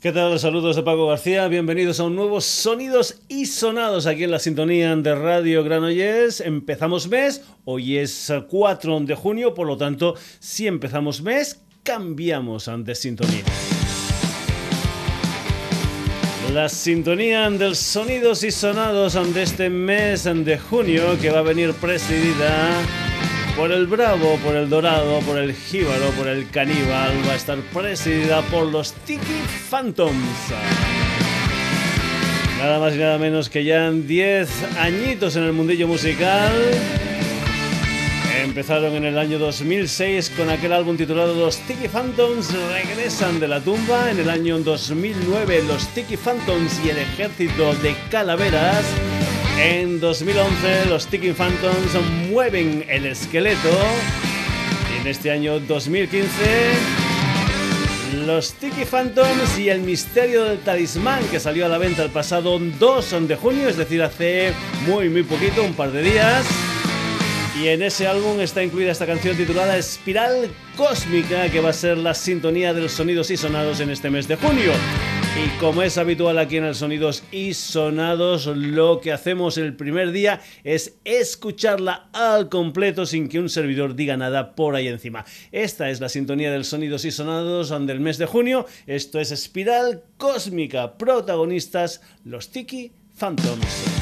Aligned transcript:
¿Qué 0.00 0.12
tal? 0.12 0.38
Saludos 0.38 0.76
de 0.76 0.84
Paco 0.84 1.08
García. 1.08 1.48
Bienvenidos 1.48 1.98
a 1.98 2.04
un 2.04 2.14
nuevo 2.14 2.40
Sonidos 2.40 3.20
y 3.26 3.46
Sonados 3.46 4.06
aquí 4.06 4.22
en 4.22 4.30
la 4.30 4.38
sintonía 4.38 4.94
de 4.94 5.12
Radio 5.12 5.64
Granollers. 5.64 6.40
Empezamos 6.40 7.08
mes, 7.08 7.42
hoy 7.64 7.96
es 7.96 8.32
4 8.48 9.00
de 9.00 9.16
junio, 9.16 9.54
por 9.54 9.66
lo 9.66 9.76
tanto, 9.76 10.14
si 10.38 10.68
empezamos 10.68 11.20
mes, 11.20 11.60
cambiamos 11.82 12.70
de 12.84 12.94
sintonía. 12.94 13.42
La 16.54 16.68
sintonía 16.68 17.50
del 17.50 17.74
Sonidos 17.74 18.44
y 18.44 18.52
Sonados 18.52 19.14
de 19.34 19.42
este 19.42 19.68
mes 19.68 20.22
de 20.22 20.60
junio 20.60 21.18
que 21.20 21.30
va 21.30 21.40
a 21.40 21.42
venir 21.42 21.72
presidida 21.72 22.70
por 23.58 23.72
el 23.72 23.88
Bravo, 23.88 24.36
por 24.36 24.54
el 24.54 24.70
Dorado, 24.70 25.18
por 25.22 25.36
el 25.36 25.52
Jíbaro, 25.52 26.10
por 26.16 26.28
el 26.28 26.48
Caníbal, 26.48 27.12
va 27.26 27.32
a 27.32 27.34
estar 27.34 27.58
presidida 27.74 28.40
por 28.42 28.66
los 28.66 28.92
Tiki 28.92 29.42
Phantoms. 29.68 30.14
Nada 32.58 32.78
más 32.78 32.94
y 32.94 32.98
nada 32.98 33.18
menos 33.18 33.50
que 33.50 33.64
ya 33.64 33.90
10 33.90 34.78
añitos 34.78 35.34
en 35.34 35.42
el 35.42 35.52
mundillo 35.52 35.88
musical. 35.88 36.52
Empezaron 38.44 38.94
en 38.94 39.04
el 39.04 39.18
año 39.18 39.40
2006 39.40 40.30
con 40.36 40.50
aquel 40.50 40.72
álbum 40.72 40.96
titulado 40.96 41.34
Los 41.34 41.58
Tiki 41.58 41.88
Phantoms 41.88 42.54
regresan 42.70 43.40
de 43.40 43.48
la 43.48 43.60
tumba. 43.60 44.08
En 44.12 44.20
el 44.20 44.30
año 44.30 44.60
2009 44.60 45.64
Los 45.66 45.88
Tiki 45.88 46.16
Phantoms 46.16 46.80
y 46.84 46.90
el 46.90 46.98
ejército 46.98 47.74
de 47.74 47.96
calaveras 48.08 48.84
en 49.58 49.98
2011 49.98 50.86
los 50.88 51.06
Tiki 51.08 51.32
Phantoms 51.32 51.92
mueven 52.30 52.84
el 52.88 53.06
esqueleto 53.06 53.70
y 54.94 55.00
en 55.00 55.06
este 55.06 55.30
año 55.32 55.58
2015 55.58 56.28
los 58.24 58.52
Tiki 58.52 58.84
Phantoms 58.84 59.58
y 59.58 59.68
el 59.68 59.80
misterio 59.80 60.44
del 60.44 60.58
talismán 60.58 61.24
que 61.30 61.40
salió 61.40 61.66
a 61.66 61.68
la 61.68 61.78
venta 61.78 62.04
el 62.04 62.10
pasado 62.10 62.58
2 62.58 63.28
de 63.28 63.36
junio, 63.36 63.68
es 63.68 63.76
decir, 63.76 64.02
hace 64.02 64.52
muy 64.86 65.08
muy 65.08 65.24
poquito, 65.24 65.64
un 65.64 65.74
par 65.74 65.90
de 65.92 66.02
días. 66.02 66.46
Y 67.60 67.68
en 67.68 67.82
ese 67.82 68.06
álbum 68.06 68.40
está 68.40 68.62
incluida 68.62 68.92
esta 68.92 69.06
canción 69.06 69.36
titulada 69.36 69.76
Espiral 69.76 70.48
Cósmica, 70.76 71.48
que 71.48 71.60
va 71.60 71.70
a 71.70 71.72
ser 71.72 71.98
la 71.98 72.14
sintonía 72.14 72.72
de 72.72 72.82
los 72.82 72.92
sonidos 72.92 73.32
y 73.32 73.36
sonados 73.36 73.80
en 73.80 73.90
este 73.90 74.10
mes 74.10 74.28
de 74.28 74.36
junio. 74.36 74.72
Y 75.38 75.48
como 75.60 75.82
es 75.82 75.96
habitual 75.98 76.36
aquí 76.36 76.56
en 76.56 76.64
el 76.64 76.74
Sonidos 76.74 77.22
y 77.30 77.54
Sonados, 77.54 78.46
lo 78.46 79.00
que 79.00 79.12
hacemos 79.12 79.56
el 79.56 79.76
primer 79.76 80.10
día 80.10 80.40
es 80.64 80.96
escucharla 81.04 82.08
al 82.12 82.48
completo 82.48 83.06
sin 83.06 83.28
que 83.28 83.38
un 83.38 83.48
servidor 83.48 83.94
diga 83.94 84.16
nada 84.16 84.56
por 84.56 84.74
ahí 84.74 84.88
encima. 84.88 85.24
Esta 85.52 85.90
es 85.90 86.00
la 86.00 86.08
sintonía 86.08 86.50
del 86.50 86.64
Sonidos 86.64 87.04
y 87.04 87.12
Sonados 87.12 87.68
del 87.86 88.00
mes 88.00 88.18
de 88.18 88.26
junio. 88.26 88.66
Esto 88.88 89.20
es 89.20 89.30
Espiral 89.30 90.02
Cósmica. 90.16 90.98
Protagonistas, 90.98 92.00
los 92.24 92.50
Tiki 92.50 92.90
Phantoms. 93.16 93.97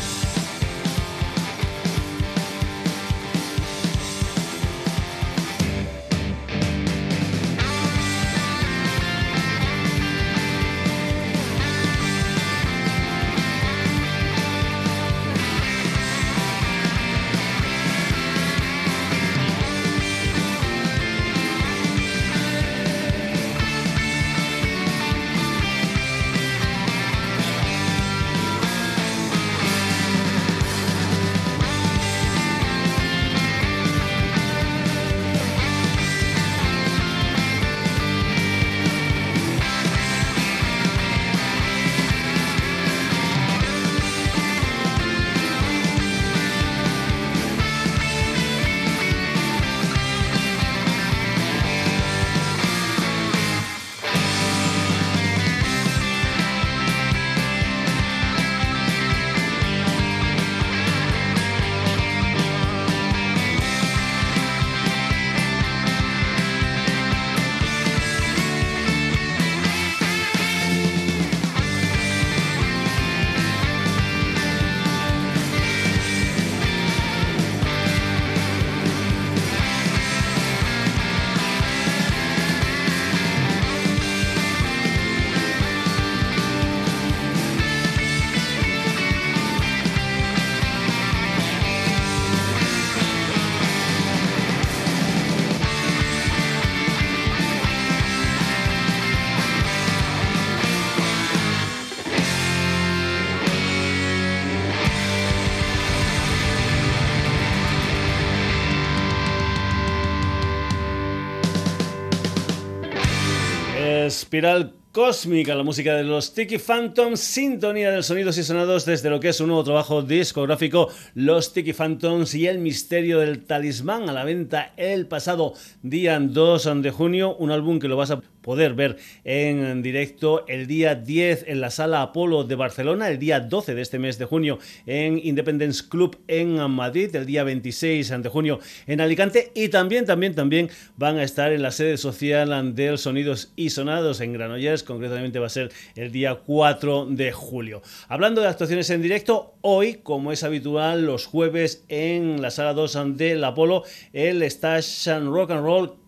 Espiral 114.26 114.72
Cósmica, 114.90 115.54
la 115.54 115.62
música 115.62 115.94
de 115.94 116.02
los 116.02 116.34
Tiki 116.34 116.58
Phantoms, 116.58 117.20
sintonía 117.20 117.92
de 117.92 118.02
sonidos 118.02 118.36
y 118.38 118.42
sonados 118.42 118.84
desde 118.84 119.08
lo 119.08 119.20
que 119.20 119.28
es 119.28 119.40
un 119.40 119.46
nuevo 119.46 119.62
trabajo 119.62 120.02
discográfico, 120.02 120.88
Los 121.14 121.52
Tiki 121.52 121.72
Phantoms 121.72 122.34
y 122.34 122.48
el 122.48 122.58
misterio 122.58 123.20
del 123.20 123.44
talismán 123.44 124.08
a 124.08 124.12
la 124.12 124.24
venta 124.24 124.72
el 124.76 125.06
pasado 125.06 125.54
día 125.82 126.18
2 126.18 126.82
de 126.82 126.90
junio, 126.90 127.36
un 127.36 127.52
álbum 127.52 127.78
que 127.78 127.86
lo 127.86 127.96
vas 127.96 128.10
a 128.10 128.20
poder 128.46 128.74
ver 128.74 128.96
en 129.24 129.82
directo 129.82 130.46
el 130.46 130.68
día 130.68 130.94
10 130.94 131.46
en 131.48 131.60
la 131.60 131.70
Sala 131.70 132.00
Apolo 132.00 132.44
de 132.44 132.54
Barcelona, 132.54 133.10
el 133.10 133.18
día 133.18 133.40
12 133.40 133.74
de 133.74 133.82
este 133.82 133.98
mes 133.98 134.18
de 134.18 134.24
junio 134.24 134.60
en 134.86 135.18
Independence 135.20 135.82
Club 135.88 136.16
en 136.28 136.54
Madrid, 136.70 137.14
el 137.16 137.26
día 137.26 137.42
26 137.42 138.22
de 138.22 138.28
junio 138.28 138.60
en 138.86 139.00
Alicante 139.00 139.50
y 139.52 139.68
también, 139.68 140.06
también, 140.06 140.36
también 140.36 140.70
van 140.96 141.18
a 141.18 141.24
estar 141.24 141.52
en 141.52 141.60
la 141.60 141.72
sede 141.72 141.96
social 141.96 142.76
del 142.76 142.98
Sonidos 142.98 143.52
y 143.56 143.70
Sonados 143.70 144.20
en 144.20 144.32
Granollers, 144.32 144.84
concretamente 144.84 145.40
va 145.40 145.46
a 145.46 145.50
ser 145.50 145.72
el 145.96 146.12
día 146.12 146.36
4 146.36 147.06
de 147.06 147.32
julio. 147.32 147.82
Hablando 148.06 148.42
de 148.42 148.46
actuaciones 148.46 148.88
en 148.90 149.02
directo, 149.02 149.56
hoy, 149.60 149.94
como 150.04 150.30
es 150.30 150.44
habitual, 150.44 151.04
los 151.04 151.26
jueves 151.26 151.84
en 151.88 152.40
la 152.40 152.52
Sala 152.52 152.74
2 152.74 153.16
del 153.16 153.42
Apolo, 153.42 153.82
el 154.12 154.48
Stash 154.48 155.08
Rock 155.24 155.50
and 155.50 155.64
Roll 155.64 156.05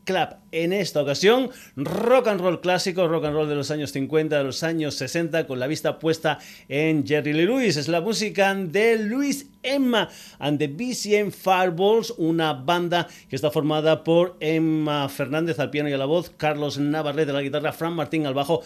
En 0.53 0.73
esta 0.73 1.03
ocasión, 1.03 1.51
rock 1.77 2.29
and 2.29 2.41
roll 2.41 2.63
clásico, 2.63 3.07
rock 3.09 3.27
and 3.27 3.35
roll 3.35 3.47
de 3.47 3.55
los 3.55 3.71
años 3.71 3.93
50, 3.93 4.39
de 4.39 4.45
los 4.45 4.63
años 4.63 4.95
60, 4.95 5.47
con 5.47 5.61
la 5.61 5.67
vista 5.67 5.99
puesta 5.99 6.39
en 6.71 7.07
Jerry 7.07 7.35
Lee 7.35 7.45
Lewis. 7.45 7.77
Es 7.77 7.89
la 7.89 8.01
música 8.01 8.55
de 8.55 8.99
Luis 8.99 9.51
Emma 9.63 10.09
and 10.39 10.59
the 10.59 10.69
BCM 10.69 11.31
Fireballs, 11.31 12.15
una 12.17 12.55
banda 12.55 13.07
que 13.29 13.37
está 13.37 13.51
formada 13.51 14.03
por 14.03 14.39
Emma 14.41 15.11
Fernández 15.11 15.59
al 15.59 15.69
piano 15.69 15.91
y 15.91 15.93
a 15.93 15.99
la 15.99 16.07
voz, 16.07 16.31
Carlos 16.39 16.79
Navarrete 16.79 17.33
a 17.33 17.35
la 17.35 17.43
guitarra, 17.43 17.75
Fran 17.75 17.93
Martín 17.93 18.25
al 18.25 18.33
bajo, 18.33 18.63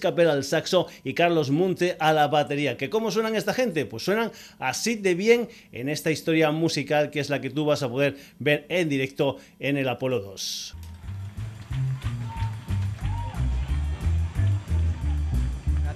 Capel 0.00 0.30
al 0.30 0.44
saxo 0.44 0.86
y 1.04 1.12
Carlos 1.12 1.50
Munte 1.50 1.96
a 1.98 2.14
la 2.14 2.28
batería. 2.28 2.78
¿Que 2.78 2.88
¿Cómo 2.88 3.10
suenan 3.10 3.36
esta 3.36 3.52
gente? 3.52 3.84
Pues 3.84 4.02
suenan 4.02 4.32
así 4.58 4.94
de 4.94 5.14
bien 5.14 5.48
en 5.72 5.90
esta 5.90 6.10
historia 6.10 6.50
musical 6.52 7.10
que 7.10 7.20
es 7.20 7.28
la 7.28 7.42
que 7.42 7.50
tú 7.50 7.66
vas 7.66 7.82
a 7.82 7.90
poder 7.90 8.16
ver 8.38 8.64
en 8.70 8.88
directo 8.88 9.36
en 9.60 9.76
el 9.76 9.90
Apolo 9.90 10.20
2. 10.20 10.85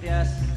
Gracias. 0.01 0.50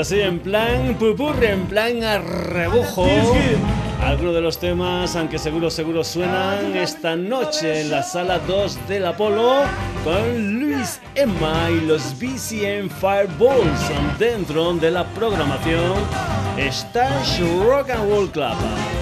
así, 0.00 0.20
en 0.20 0.38
plan 0.38 0.94
pupurre, 0.98 1.52
en 1.52 1.66
plan 1.66 2.02
a. 2.02 2.20
Algunos 4.02 4.34
de 4.34 4.40
los 4.40 4.58
temas, 4.58 5.16
aunque 5.16 5.38
seguro, 5.38 5.70
seguro 5.70 6.04
suenan 6.04 6.76
esta 6.76 7.16
noche 7.16 7.80
en 7.80 7.90
la 7.90 8.02
sala 8.02 8.38
2 8.40 8.88
del 8.88 9.06
Apolo 9.06 9.62
con 10.04 10.60
Luis 10.60 11.00
Emma 11.14 11.70
y 11.70 11.80
los 11.86 12.18
BCM 12.18 12.88
Fireballs 12.90 13.80
dentro 14.18 14.74
de 14.74 14.90
la 14.90 15.04
programación 15.14 15.94
Stash 16.58 17.40
Rock 17.64 17.90
and 17.90 18.10
Roll 18.10 18.30
Club. 18.30 18.95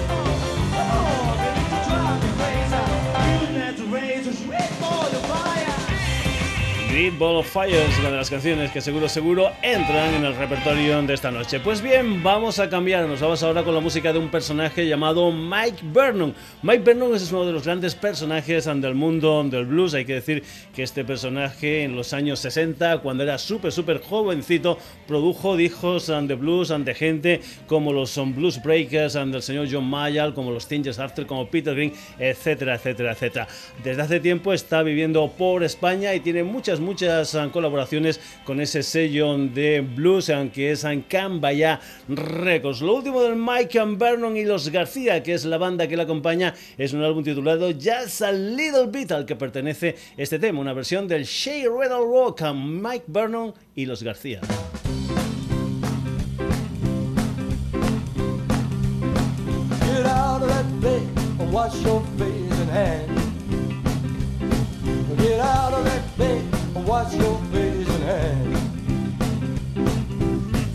Great 6.95 7.19
Ball 7.19 7.35
of 7.35 7.51
Fire 7.51 7.75
es 7.75 7.99
una 7.99 8.09
de 8.09 8.15
las 8.15 8.29
canciones 8.29 8.71
que 8.71 8.79
seguro, 8.79 9.09
seguro 9.09 9.51
entran 9.61 10.13
en 10.13 10.23
el 10.23 10.33
repertorio 10.33 11.01
de 11.01 11.13
esta 11.13 11.29
noche. 11.29 11.59
Pues 11.59 11.81
bien, 11.81 12.23
vamos 12.23 12.57
a 12.59 12.69
cambiar. 12.69 13.05
Nos 13.05 13.19
vamos 13.19 13.43
ahora 13.43 13.63
con 13.63 13.75
la 13.75 13.81
música 13.81 14.13
de 14.13 14.19
un 14.19 14.29
personaje 14.29 14.87
llamado 14.87 15.29
Mike 15.29 15.83
Vernon. 15.93 16.33
Mike 16.61 16.83
Vernon 16.85 17.13
es 17.13 17.29
uno 17.33 17.45
de 17.45 17.51
los 17.51 17.65
grandes 17.65 17.95
personajes 17.95 18.63
del 18.63 18.95
mundo 18.95 19.43
del 19.43 19.65
blues. 19.65 19.93
Hay 19.93 20.05
que 20.05 20.13
decir 20.13 20.41
que 20.73 20.83
este 20.83 21.03
personaje 21.03 21.83
en 21.83 21.97
los 21.97 22.13
años 22.13 22.39
60, 22.39 22.99
cuando 22.99 23.23
era 23.23 23.39
súper, 23.39 23.73
súper 23.73 24.01
jovencito, 24.01 24.77
produjo 25.05 25.57
discos 25.57 26.07
de 26.07 26.35
blues 26.35 26.69
de 26.69 26.93
gente 26.93 27.41
como 27.67 27.91
los 27.91 28.09
son 28.09 28.33
Blues 28.33 28.63
Breakers 28.63 29.15
del 29.15 29.41
señor 29.41 29.67
John 29.69 29.83
Mayall, 29.83 30.33
como 30.33 30.49
los 30.49 30.65
Tingers 30.65 30.99
After, 30.99 31.25
como 31.25 31.45
Peter 31.47 31.75
Green, 31.75 31.91
etcétera, 32.17 32.75
etcétera, 32.75 33.11
etcétera. 33.11 33.47
Desde 33.83 34.01
hace 34.01 34.21
tiempo 34.21 34.53
está 34.53 34.81
viviendo 34.81 35.29
por 35.37 35.61
España 35.61 36.13
y 36.13 36.21
tiene 36.21 36.45
muchas, 36.45 36.79
muchas 36.85 37.35
ah, 37.35 37.49
colaboraciones 37.51 38.21
con 38.45 38.61
ese 38.61 38.83
sello 38.83 39.37
de 39.37 39.81
blues, 39.81 40.29
aunque 40.29 40.71
es 40.71 40.83
en 40.83 41.01
Cambaya 41.01 41.81
Records. 42.07 42.81
Lo 42.81 42.95
último 42.95 43.21
del 43.23 43.35
Mike 43.35 43.79
and 43.79 43.97
Vernon 43.97 44.37
y 44.37 44.45
los 44.45 44.69
García, 44.69 45.21
que 45.23 45.33
es 45.33 45.43
la 45.43 45.57
banda 45.57 45.87
que 45.87 45.97
le 45.97 46.03
acompaña, 46.03 46.53
es 46.77 46.93
un 46.93 47.03
álbum 47.03 47.23
titulado 47.23 47.71
Just 47.73 48.21
a 48.21 48.31
Little 48.31 48.87
Bit, 48.87 49.11
al 49.11 49.25
que 49.25 49.35
pertenece 49.35 49.95
este 50.15 50.39
tema, 50.39 50.61
una 50.61 50.73
versión 50.73 51.07
del 51.07 51.25
Shea 51.25 51.67
Riddle 51.67 52.05
Rock 52.05 52.43
Mike 52.53 53.05
Vernon 53.07 53.53
y 53.75 53.85
los 53.85 54.03
García. 54.03 54.41
Get 59.81 60.05
out 60.05 60.43
of 60.43 60.49
that 60.49 60.65
wash 61.51 61.81
your 61.83 62.01
face 62.17 62.59
and 62.59 62.69
hands. 62.69 63.15
Get 65.21 65.39
out 65.39 65.73
of 65.73 65.85
that 65.85 66.17
bed 66.17 66.54
wash 66.81 67.13
your 67.15 67.39
face 67.51 67.87
and 67.89 68.03
hands. 68.03 68.59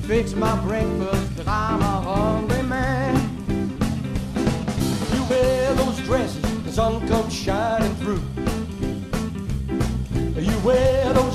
Fix 0.07 0.35
my 0.35 0.59
breakfast 0.63 1.37
cause 1.37 1.47
I'm 1.47 1.83
a 1.83 2.01
hungry 2.01 2.63
man. 2.63 3.15
You 5.15 5.23
wear 5.29 5.75
those 5.75 5.99
dresses, 6.01 6.65
the 6.65 6.73
sun 6.73 7.07
comes 7.07 7.35
shining 7.35 7.95
through. 7.97 8.23
You 10.41 10.59
wear 10.61 11.13
those 11.13 11.30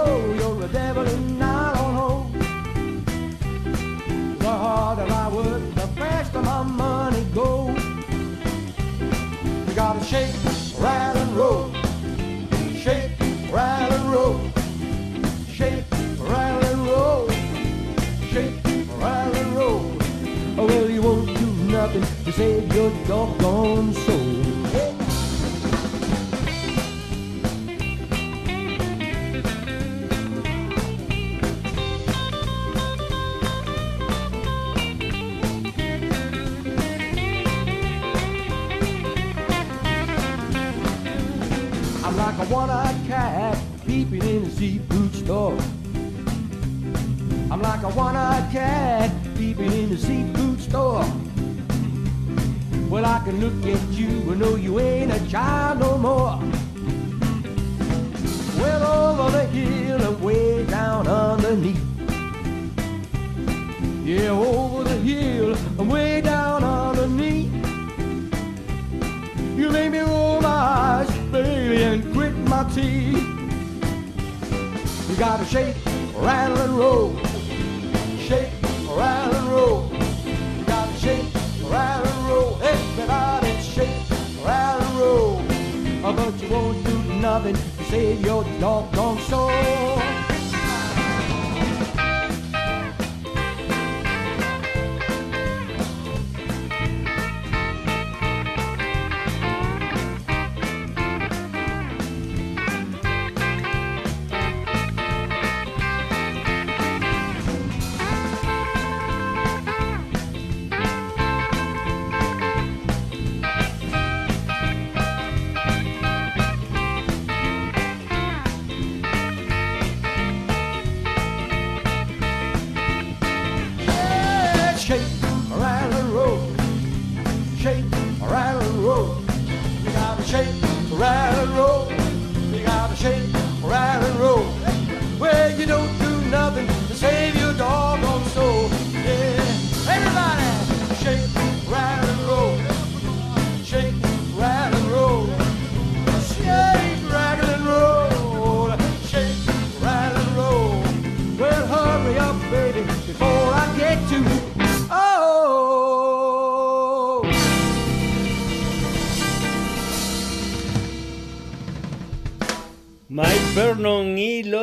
my 0.00 0.06
soul 0.06 0.34
you're 0.34 0.64
a 0.64 0.68
devil 0.68 1.06
in 1.06 1.38
nylon 1.38 1.94
hose. 1.94 2.32
The 4.38 4.48
harder 4.48 5.12
I 5.12 5.28
work, 5.28 5.74
the 5.74 5.86
faster 5.98 6.42
my 6.42 6.62
money 6.62 7.24
goes. 7.34 7.82
You 9.68 9.74
gotta 9.74 10.04
shake, 10.04 10.34
rattle 10.78 11.22
and 11.22 11.36
roll. 11.36 11.72
Shake, 12.74 13.12
rattle 13.52 13.96
and 13.98 14.12
roll. 14.12 14.40
Shake, 15.48 15.84
rattle 16.18 16.64
and 16.70 16.86
roll. 16.86 17.28
Shake, 18.30 18.56
rattle 18.98 19.36
and 19.36 19.56
roll. 19.56 19.96
Oh, 20.58 20.66
well, 20.66 20.90
you 20.90 21.02
won't 21.02 21.26
do 21.26 21.46
nothing 21.72 22.04
to 22.24 22.32
save 22.32 22.74
your 22.74 22.90
doggone 23.06 23.94
soul. 23.94 24.49
A 44.60 44.62
seafood 44.62 45.14
store. 45.14 45.58
I'm 47.50 47.62
like 47.62 47.82
a 47.82 47.88
one-eyed 47.88 48.52
cat 48.52 49.10
peeping 49.34 49.72
in 49.72 49.88
the 49.88 49.96
seafood 49.96 50.60
store. 50.60 51.04
Well, 52.90 53.06
I 53.06 53.20
can 53.24 53.40
look 53.40 53.54
at 53.66 53.82
you 53.90 54.08
and 54.30 54.38
know 54.38 54.56
you 54.56 54.78
ain't 54.78 55.12
a 55.12 55.28
child 55.28 55.80
no 55.80 55.96
more. 55.96 56.38
Well, 58.60 58.82
over 58.82 59.30
the 59.38 59.46
hill 59.46 60.02
and 60.02 60.20
way 60.22 60.66
down 60.66 61.08
underneath. 61.08 61.86
Yeah, 64.04 64.30
over 64.30 64.84
the 64.84 64.96
hill 64.96 65.54
and 65.78 65.90
way 65.90 66.20
down 66.20 66.64
underneath. 66.64 67.52
You 69.56 69.70
made 69.70 69.90
me 69.92 70.00
roll 70.00 70.40
my 70.42 70.48
eyes, 70.48 71.10
baby, 71.32 71.82
and 71.82 72.12
grit 72.12 72.36
my 72.36 72.64
teeth. 72.74 73.19
Gotta 75.20 75.44
shake, 75.44 75.76
rattle, 76.14 76.56
and 76.62 76.78
roll. 76.78 77.14
Shake, 78.20 78.50
rattle, 78.88 79.34
and 79.36 79.48
roll. 79.48 79.92
You 80.56 80.64
gotta 80.64 80.94
shake, 80.94 81.26
rattle, 81.64 82.10
and 82.10 82.26
roll. 82.26 82.58
Everybody 82.62 83.60
shake, 83.60 84.08
rattle, 84.42 84.80
and 84.82 84.98
roll. 84.98 85.42
But 86.00 86.42
you 86.42 86.48
won't 86.48 86.82
do 86.86 86.98
nothing 87.20 87.54
to 87.54 87.84
save 87.90 88.24
your 88.24 88.44
doggone 88.60 89.18
soul. 89.18 89.50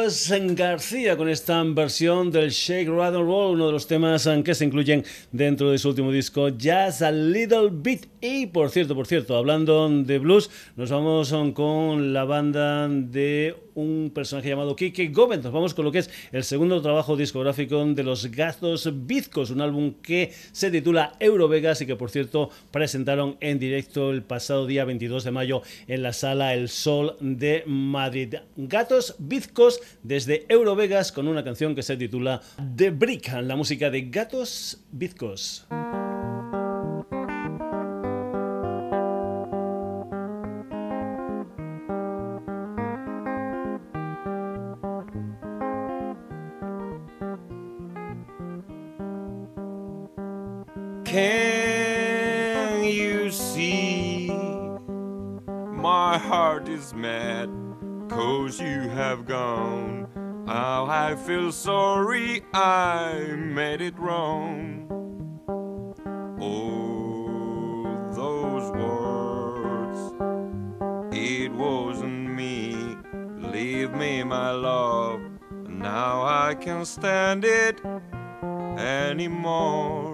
Los 0.08 0.32
García 0.56 1.18
con 1.18 1.28
esta 1.28 1.62
versión 1.64 2.32
del 2.32 2.50
Shake, 2.50 2.88
Rattle, 2.88 3.24
Roll, 3.24 3.56
uno 3.56 3.68
de 3.68 3.74
los 3.74 3.88
temas 3.88 4.26
eh, 4.26 4.42
que 4.42 4.56
se 4.56 4.64
incluyen 4.64 5.04
dentro 5.34 5.70
de 5.70 5.78
su 5.78 5.90
último 5.90 6.14
disco, 6.14 6.48
Just 6.50 7.02
a 7.02 7.12
Little 7.12 7.68
Bit. 7.74 8.06
Y 8.22 8.46
por 8.46 8.70
cierto, 8.70 8.96
por 8.96 9.06
cierto, 9.06 9.36
hablando 9.36 9.90
de 9.90 10.18
blues, 10.20 10.50
nos 10.78 10.92
vamos 10.92 11.34
eh, 11.34 11.52
con 11.54 12.14
la 12.14 12.24
banda 12.24 12.88
de 12.88 13.54
un 13.78 14.12
personaje 14.14 14.50
llamado 14.50 14.76
Kike 14.76 15.10
Gómez. 15.10 15.44
Nos 15.44 15.54
vamos 15.54 15.74
con 15.74 15.86
lo 15.86 15.92
que 15.92 16.00
es 16.00 16.10
el 16.32 16.44
segundo 16.44 16.82
trabajo 16.82 17.16
discográfico 17.16 17.86
de 17.86 18.04
los 18.04 18.26
Gatos 18.26 18.90
Bizcos, 19.06 19.52
un 19.52 19.62
álbum 19.62 19.94
que 20.02 20.34
se 20.52 20.72
titula 20.72 21.14
Eurovegas 21.20 21.82
y 21.82 21.86
que 21.86 21.96
por 21.96 22.10
cierto 22.10 22.50
presentaron 22.72 23.38
en 23.40 23.60
directo 23.60 24.10
el 24.10 24.24
pasado 24.24 24.66
día 24.66 24.84
22 24.84 25.24
de 25.24 25.32
mayo 25.32 25.62
en 25.88 26.02
la 26.02 26.14
sala 26.14 26.56
El 26.56 26.70
Sol 26.70 27.18
de 27.20 27.64
Madrid. 27.68 28.36
Gatos 28.56 29.16
Bizcos 29.20 29.80
desde 30.08 30.46
Eurovegas 30.48 31.12
con 31.12 31.28
una 31.28 31.44
canción 31.44 31.76
que 31.76 31.84
se 31.84 31.98
titula 31.98 32.42
The 32.76 32.92
Brick, 32.92 33.34
la 33.42 33.58
música 33.58 33.90
de 33.90 34.04
Gatos 34.04 34.80
Bizcos. 34.92 35.68
Can 51.04 52.84
you 52.84 53.30
see 53.32 54.30
my 55.72 56.18
heart 56.18 56.70
is 56.70 56.94
mad 56.94 57.67
cause 58.18 58.60
you 58.60 58.90
have 58.90 59.28
gone? 59.28 60.08
How 60.48 60.88
I 60.90 61.16
feel 61.16 61.52
sorry 61.52 62.44
I 62.52 63.36
made 63.38 63.80
it 63.80 63.96
wrong. 64.00 64.90
Oh, 66.42 67.84
those 68.16 68.72
words, 68.72 70.00
it 71.16 71.52
wasn't 71.52 72.32
me. 72.34 72.98
Leave 73.54 73.92
me, 73.92 74.24
my 74.24 74.50
love. 74.50 75.22
Now 75.68 76.24
I 76.24 76.56
can't 76.56 76.88
stand 76.88 77.46
it 77.46 77.80
anymore. 78.80 80.07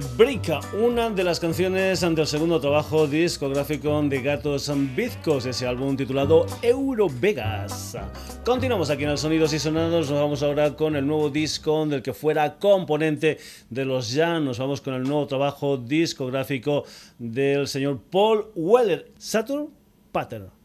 The 0.00 0.60
una 0.80 1.10
de 1.10 1.24
las 1.24 1.40
canciones 1.40 2.00
del 2.02 2.26
segundo 2.26 2.60
trabajo 2.60 3.08
discográfico 3.08 4.00
de 4.02 4.22
Gatos 4.22 4.70
Bizcos, 4.94 5.44
ese 5.46 5.66
álbum 5.66 5.96
titulado 5.96 6.46
Euro 6.62 7.08
Vegas. 7.08 7.96
Continuamos 8.44 8.90
aquí 8.90 9.02
en 9.02 9.10
el 9.10 9.18
Sonidos 9.18 9.52
y 9.54 9.58
Sonados, 9.58 10.08
nos 10.08 10.20
vamos 10.20 10.42
ahora 10.44 10.76
con 10.76 10.94
el 10.94 11.04
nuevo 11.04 11.30
disco 11.30 11.84
del 11.86 12.02
que 12.02 12.12
fuera 12.12 12.58
componente 12.58 13.38
de 13.70 13.84
los 13.84 14.12
Ya, 14.12 14.38
nos 14.38 14.58
vamos 14.58 14.80
con 14.80 14.94
el 14.94 15.02
nuevo 15.02 15.26
trabajo 15.26 15.76
discográfico 15.76 16.84
del 17.18 17.66
señor 17.66 17.98
Paul 18.10 18.46
Weller, 18.54 19.10
Saturn 19.18 19.68
Pattern. 20.12 20.57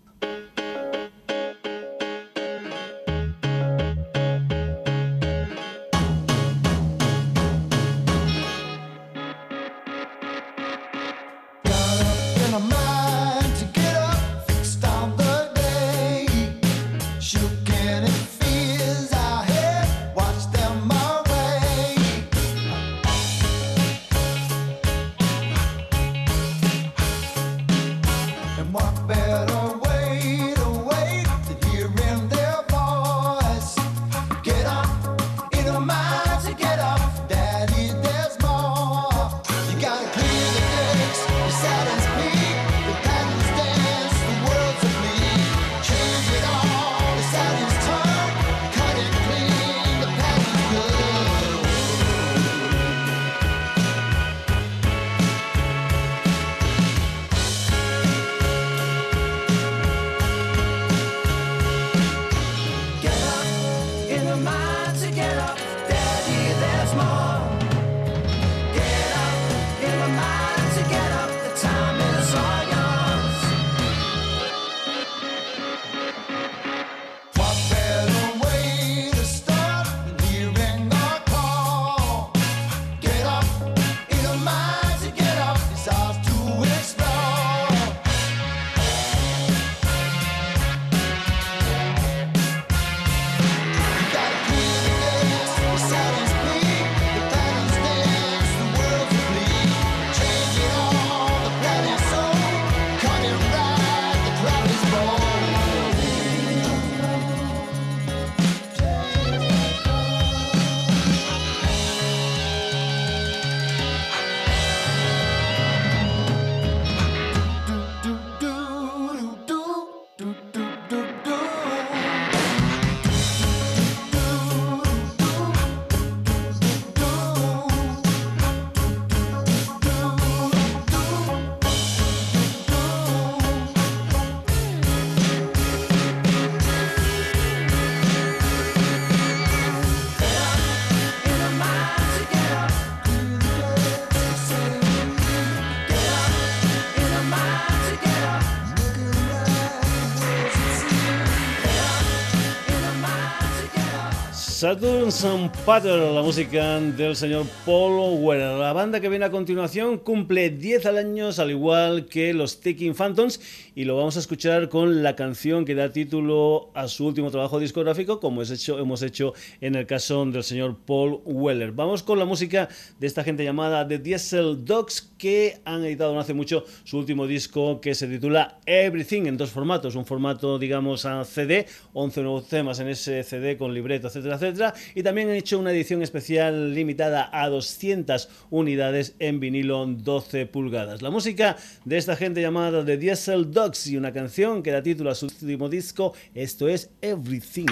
Saturn 154.63 155.11
Sun 155.11 155.51
Pattern, 155.65 156.15
la 156.15 156.21
música 156.21 156.79
del 156.79 157.17
señor 157.17 157.45
Paul 157.65 158.23
Weller. 158.23 158.57
La 158.57 158.71
banda 158.71 159.01
que 159.01 159.09
viene 159.09 159.25
a 159.25 159.29
continuación 159.29 159.97
cumple 159.97 160.51
10 160.51 160.85
años, 160.85 161.37
al 161.39 161.51
igual 161.51 162.05
que 162.05 162.33
los 162.33 162.61
Ticking 162.61 162.95
Phantoms, 162.95 163.41
y 163.75 163.83
lo 163.83 163.97
vamos 163.97 164.15
a 164.15 164.21
escuchar 164.21 164.69
con 164.69 165.03
la 165.03 165.17
canción 165.17 165.65
que 165.65 165.75
da 165.75 165.89
título 165.91 166.71
a 166.75 166.87
su 166.87 167.05
último 167.05 167.29
trabajo 167.29 167.59
discográfico, 167.59 168.21
como 168.21 168.41
es 168.41 168.51
hecho, 168.51 168.79
hemos 168.79 169.01
hecho 169.01 169.33
en 169.59 169.75
el 169.75 169.85
caso 169.85 170.25
del 170.27 170.45
señor 170.45 170.77
Paul 170.85 171.19
Weller. 171.25 171.73
Vamos 171.73 172.01
con 172.01 172.17
la 172.17 172.23
música 172.23 172.69
de 173.01 173.07
esta 173.07 173.25
gente 173.25 173.43
llamada 173.43 173.85
The 173.85 173.97
Diesel 173.97 174.63
Dogs, 174.63 175.11
que 175.23 175.61
han 175.63 175.85
editado 175.85 176.13
no 176.13 176.19
hace 176.19 176.33
mucho 176.33 176.65
su 176.83 176.97
último 176.97 177.25
disco 177.25 177.79
que 177.79 177.95
se 177.95 178.07
titula 178.07 178.59
Everything 178.65 179.25
en 179.27 179.37
dos 179.37 179.51
formatos, 179.51 179.95
un 179.95 180.05
formato 180.05 180.59
digamos 180.59 181.05
a 181.05 181.23
CD, 181.23 181.65
11 181.93 182.21
nuevos 182.23 182.49
temas 182.49 182.81
en 182.81 182.89
ese 182.89 183.23
CD 183.23 183.55
con 183.57 183.73
libreto, 183.73 184.07
etcétera, 184.07 184.35
etcétera, 184.35 184.73
y 184.93 185.01
también 185.01 185.29
han 185.29 185.35
hecho 185.35 185.57
una 185.59 185.71
edición 185.71 186.01
especial 186.01 186.75
limitada 186.75 187.29
a 187.31 187.47
200 187.47 188.27
unidades 188.49 189.15
en 189.19 189.39
vinilo 189.39 189.85
12 189.85 190.45
pulgadas. 190.47 191.01
La 191.01 191.09
música 191.09 191.55
de 191.85 191.97
esta 191.97 192.17
gente 192.17 192.41
llamada 192.41 192.83
The 192.83 192.97
Diesel 192.97 193.49
Dogs 193.49 193.87
y 193.87 193.95
una 193.95 194.11
canción 194.11 194.61
que 194.61 194.71
da 194.71 194.83
título 194.83 195.09
a 195.09 195.15
su 195.15 195.27
último 195.27 195.69
disco, 195.69 196.13
esto 196.35 196.67
es 196.67 196.89
Everything. 197.01 197.67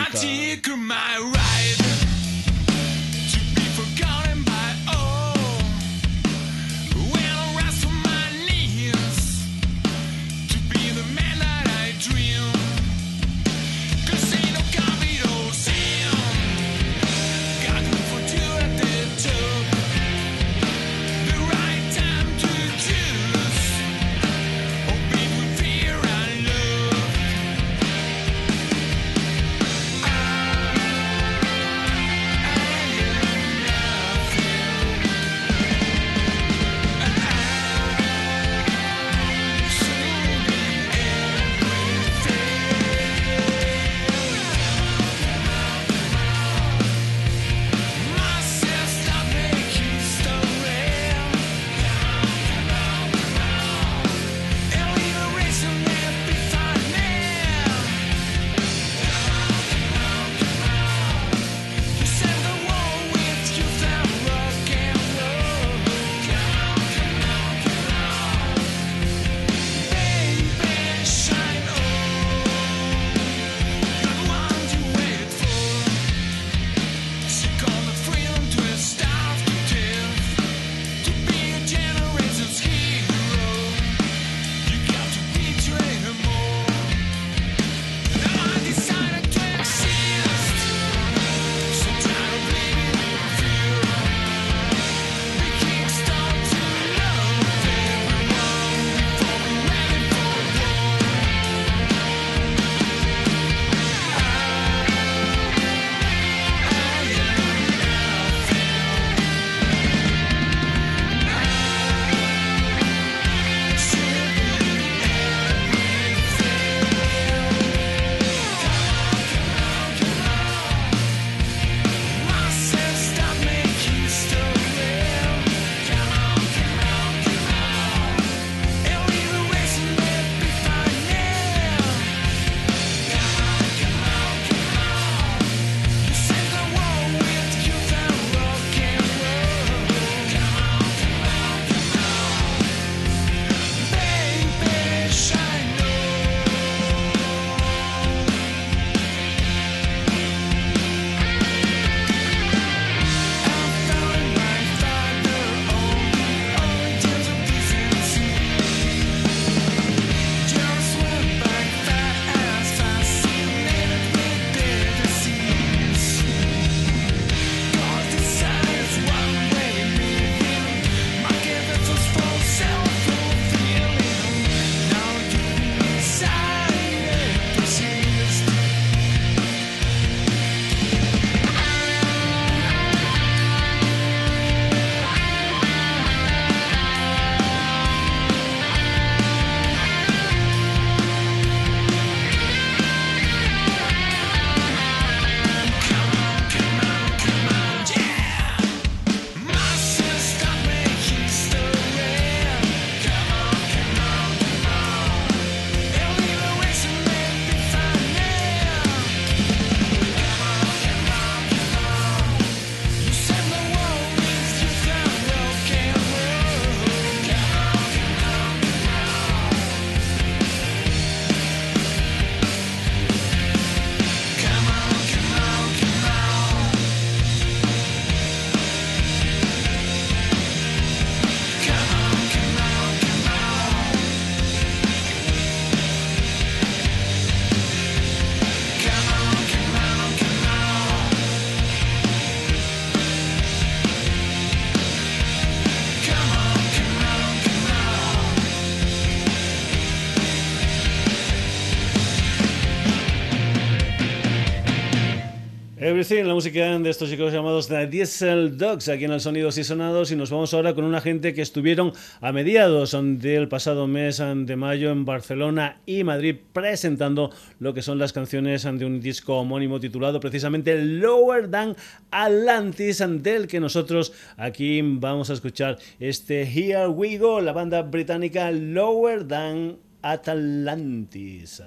La 256.12 256.34
música 256.34 256.78
de 256.78 256.90
estos 256.90 257.10
chicos 257.10 257.32
llamados 257.32 257.70
The 257.70 257.88
Diesel 257.88 258.58
Dogs, 258.58 258.90
aquí 258.90 259.06
en 259.06 259.14
el 259.14 259.22
Sonidos 259.22 259.58
y 259.58 259.64
Sonados, 259.64 260.12
y 260.12 260.18
nos 260.18 260.30
vamos 260.30 260.54
ahora 260.54 260.74
con 260.74 260.84
una 260.84 261.00
gente 261.00 261.34
que 261.34 261.42
estuvieron 261.42 261.94
a 262.20 262.34
mediados 262.34 262.98
del 263.02 263.48
pasado 263.48 263.88
mes 263.88 264.22
de 264.22 264.56
mayo 264.58 264.92
en 264.92 265.06
Barcelona 265.06 265.80
y 265.86 266.04
Madrid 266.04 266.36
presentando 266.52 267.32
lo 267.60 267.74
que 267.74 267.82
son 267.82 267.98
las 267.98 268.12
canciones 268.12 268.64
de 268.64 268.86
un 268.86 269.00
disco 269.00 269.38
homónimo 269.38 269.80
titulado 269.80 270.20
precisamente 270.20 270.84
Lower 270.84 271.50
Than 271.50 271.78
Atlantis, 272.12 273.02
del 273.08 273.48
que 273.48 273.62
nosotros 273.62 274.12
aquí 274.36 274.82
vamos 274.84 275.30
a 275.30 275.34
escuchar 275.34 275.80
este 276.02 276.42
Here 276.42 276.90
We 276.90 277.20
Go, 277.20 277.40
la 277.40 277.54
banda 277.54 277.84
británica 277.84 278.52
Lower 278.52 279.26
Than 279.26 279.78
Atlantis. 280.02 281.64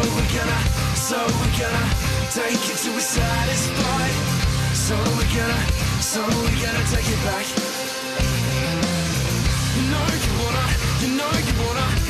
We're 0.00 0.32
gonna, 0.34 0.60
so 0.94 1.18
we're 1.18 1.56
gonna 1.58 1.86
take 2.30 2.62
it 2.70 2.78
to 2.84 2.90
a 2.96 3.00
satisfied. 3.00 4.14
So 4.74 4.94
we're 5.16 5.32
gonna, 5.34 5.62
so 6.00 6.20
we're 6.22 6.60
gonna 6.62 6.84
take 6.92 7.08
it 7.08 7.20
back. 7.24 7.46
You 9.76 9.84
know 9.90 10.06
you 10.24 10.32
wanna, 10.42 10.64
you 11.02 11.08
know 11.18 11.30
you 11.46 11.54
wanna, 11.64 12.07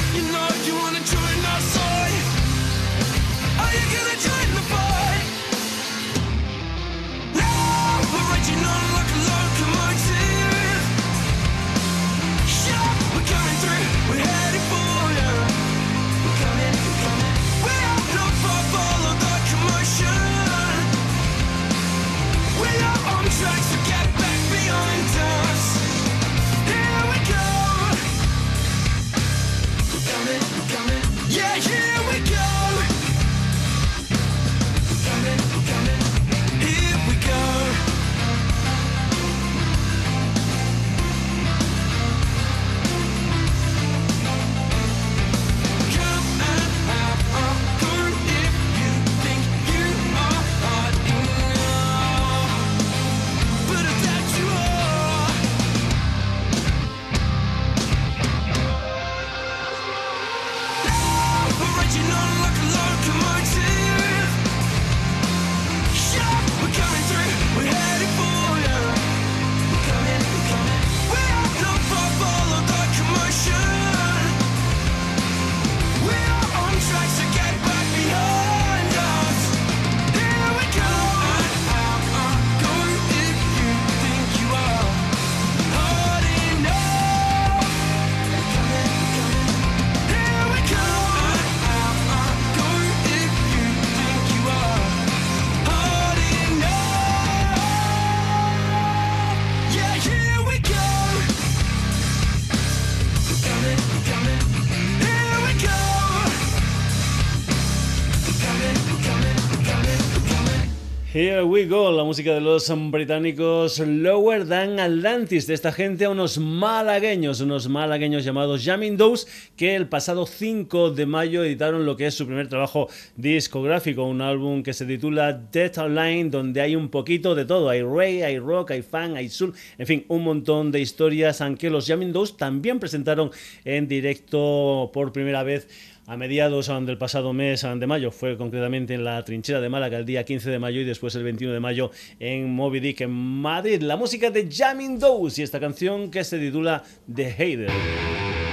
Here 111.21 111.43
we 111.43 111.67
go, 111.67 111.91
la 111.91 112.05
música 112.05 112.33
de 112.33 112.41
los 112.41 112.73
británicos 112.93 113.81
Lower 113.81 114.47
Than 114.47 114.79
Atlantis, 114.79 115.49
de 115.49 115.55
esta 115.55 115.73
gente, 115.73 116.07
unos 116.07 116.39
malagueños, 116.39 117.41
unos 117.41 117.69
malagueños 117.69 118.25
llamados 118.25 118.65
Jamming 118.65 118.97
Doves, 118.97 119.27
que 119.57 119.75
el 119.75 119.89
pasado 119.89 120.27
5 120.27 120.93
de 120.93 121.07
mayo 121.07 121.43
editaron 121.43 121.85
lo 121.85 121.97
que 121.97 122.07
es 122.07 122.15
su 122.15 122.25
primer 122.25 122.47
trabajo 122.47 122.89
discográfico, 123.17 124.05
un 124.05 124.21
álbum 124.21 124.63
que 124.63 124.73
se 124.73 124.87
titula 124.87 125.33
Death 125.33 125.79
Online, 125.79 126.31
donde 126.31 126.61
hay 126.61 126.77
un 126.77 126.89
poquito 126.89 127.35
de 127.35 127.45
todo, 127.45 127.69
hay 127.69 127.83
reggae, 127.83 128.25
hay 128.25 128.39
rock, 128.39 128.71
hay 128.71 128.83
fan, 128.83 129.17
hay 129.17 129.29
soul, 129.29 129.55
en 129.77 129.87
fin, 129.89 130.05
un 130.07 130.23
montón 130.23 130.71
de 130.71 130.79
historias, 130.79 131.41
aunque 131.41 131.69
los 131.69 131.89
Jamming 131.89 132.15
también 132.37 132.79
presentaron 132.79 133.33
en 133.65 133.89
directo 133.89 134.89
por 134.95 135.11
primera 135.11 135.43
vez 135.43 135.67
a 136.09 136.17
mediados 136.17 136.71
ah, 136.71 136.81
del 136.81 136.97
pasado 136.97 137.35
mes 137.35 137.65
ah, 137.65 137.77
de 137.77 137.87
mayo, 137.87 138.11
fue 138.11 138.39
concretamente 138.39 138.95
en 138.95 139.05
la 139.05 139.23
trinchera 139.25 139.61
de 139.61 139.69
Málaga 139.69 139.99
el 139.99 140.07
día 140.07 140.25
15 140.25 140.51
de 140.51 140.59
mayo 140.59 140.81
y 140.81 140.85
después 140.85 141.15
el 141.15 141.23
21 141.23 141.53
de 141.53 141.61
mayo 141.61 141.91
en 142.19 142.51
Moby 142.51 142.81
Dick 142.81 143.03
en 143.03 143.11
Madrid. 143.11 143.83
La 143.83 143.97
música 143.97 144.31
de 144.31 144.49
Jamming 144.51 144.99
Doves 144.99 145.39
y 145.39 145.43
esta 145.43 145.61
canción 145.61 146.11
que 146.11 146.25
se 146.25 146.39
titula 146.39 146.83
The 147.15 147.31
Hater. 147.31 148.48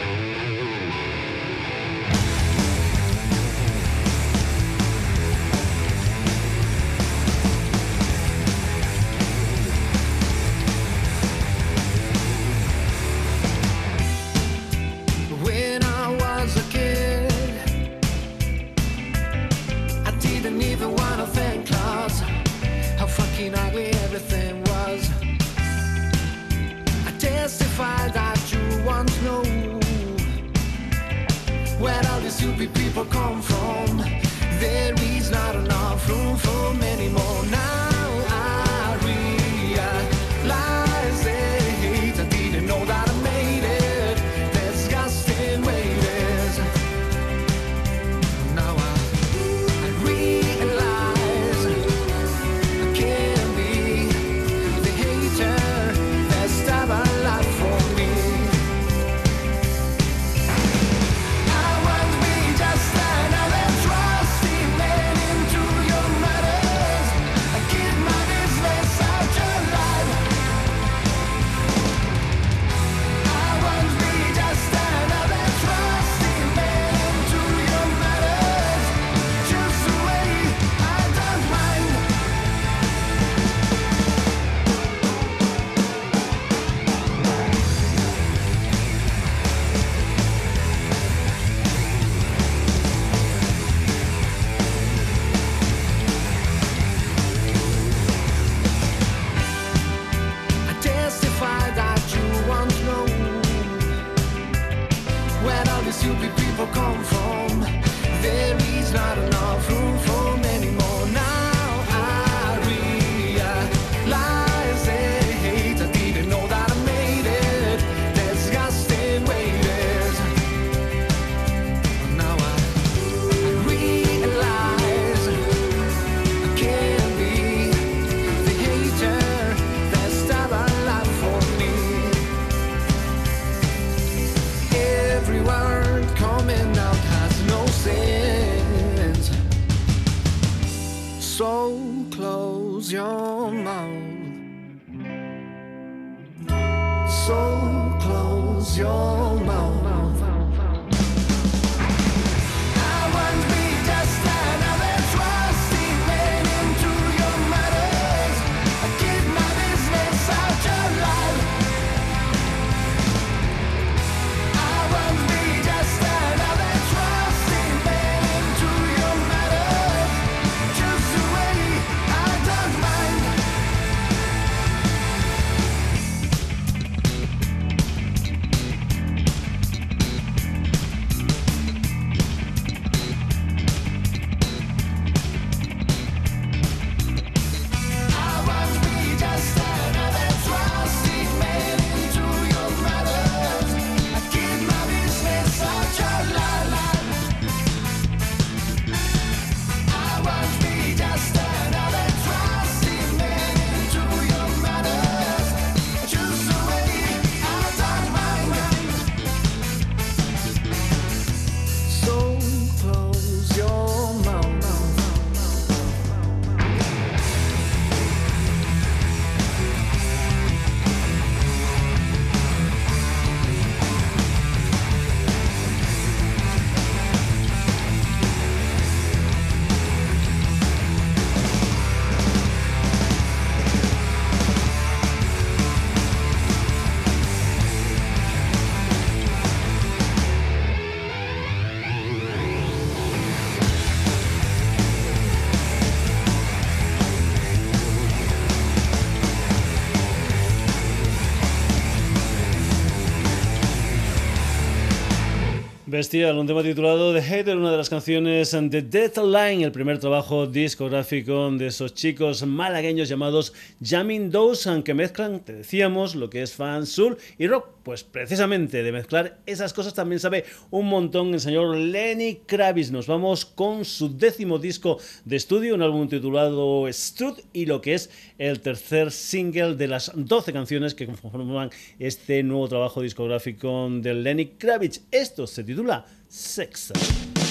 Bestial, 255.96 256.37
un 256.37 256.46
tema 256.46 256.62
titulado 256.62 257.13
The 257.13 257.21
Hater, 257.21 257.56
una 257.56 257.71
de 257.71 257.77
las 257.77 257.89
canciones 257.89 258.52
de 258.52 258.81
Deadline, 258.81 259.62
el 259.62 259.71
primer 259.71 259.98
trabajo 259.98 260.46
discográfico 260.46 261.50
de 261.52 261.67
esos 261.67 261.93
chicos 261.93 262.46
malagueños 262.46 263.08
llamados 263.08 263.54
Jamming 263.81 264.29
Dose, 264.29 264.83
que 264.83 264.93
mezclan, 264.93 265.39
te 265.39 265.54
decíamos, 265.54 266.15
lo 266.15 266.29
que 266.29 266.41
es 266.41 266.54
fan, 266.54 266.85
soul 266.85 267.17
y 267.37 267.48
rock. 267.48 267.69
Pues 267.85 268.04
precisamente 268.04 268.81
de 268.81 268.91
mezclar 268.91 269.37
esas 269.46 269.71
cosas 269.71 269.93
también 269.93 270.19
sabe 270.19 270.43
un 270.71 270.87
montón 270.87 271.31
el 271.35 271.39
señor 271.39 271.77
Lenny 271.77 272.39
Kravitz. 272.48 272.89
Nos 272.89 273.06
vamos 273.06 273.46
con 273.46 273.85
su 273.85 274.17
décimo 274.17 274.58
disco 274.58 274.98
de 275.23 275.35
estudio, 275.35 275.75
un 275.75 275.83
álbum 275.83 276.10
titulado 276.10 276.91
Stud 276.91 277.35
y 277.54 277.67
lo 277.67 277.81
que 277.81 277.93
es 277.93 278.10
el 278.39 278.60
tercer 278.60 279.12
single 279.12 279.75
de 279.75 279.87
las 279.87 280.12
12 280.15 280.52
canciones 280.52 280.96
que 280.96 281.06
conforman 281.06 281.69
este 282.00 282.41
nuevo 282.41 282.67
trabajo 282.67 283.04
discográfico 283.04 283.87
de 283.91 284.15
Lenny 284.15 284.48
Kravitz. 284.58 285.02
Esto 285.12 285.46
se 285.46 285.63
titula 285.63 285.85
Tula 285.86 286.04
6. 286.27 287.44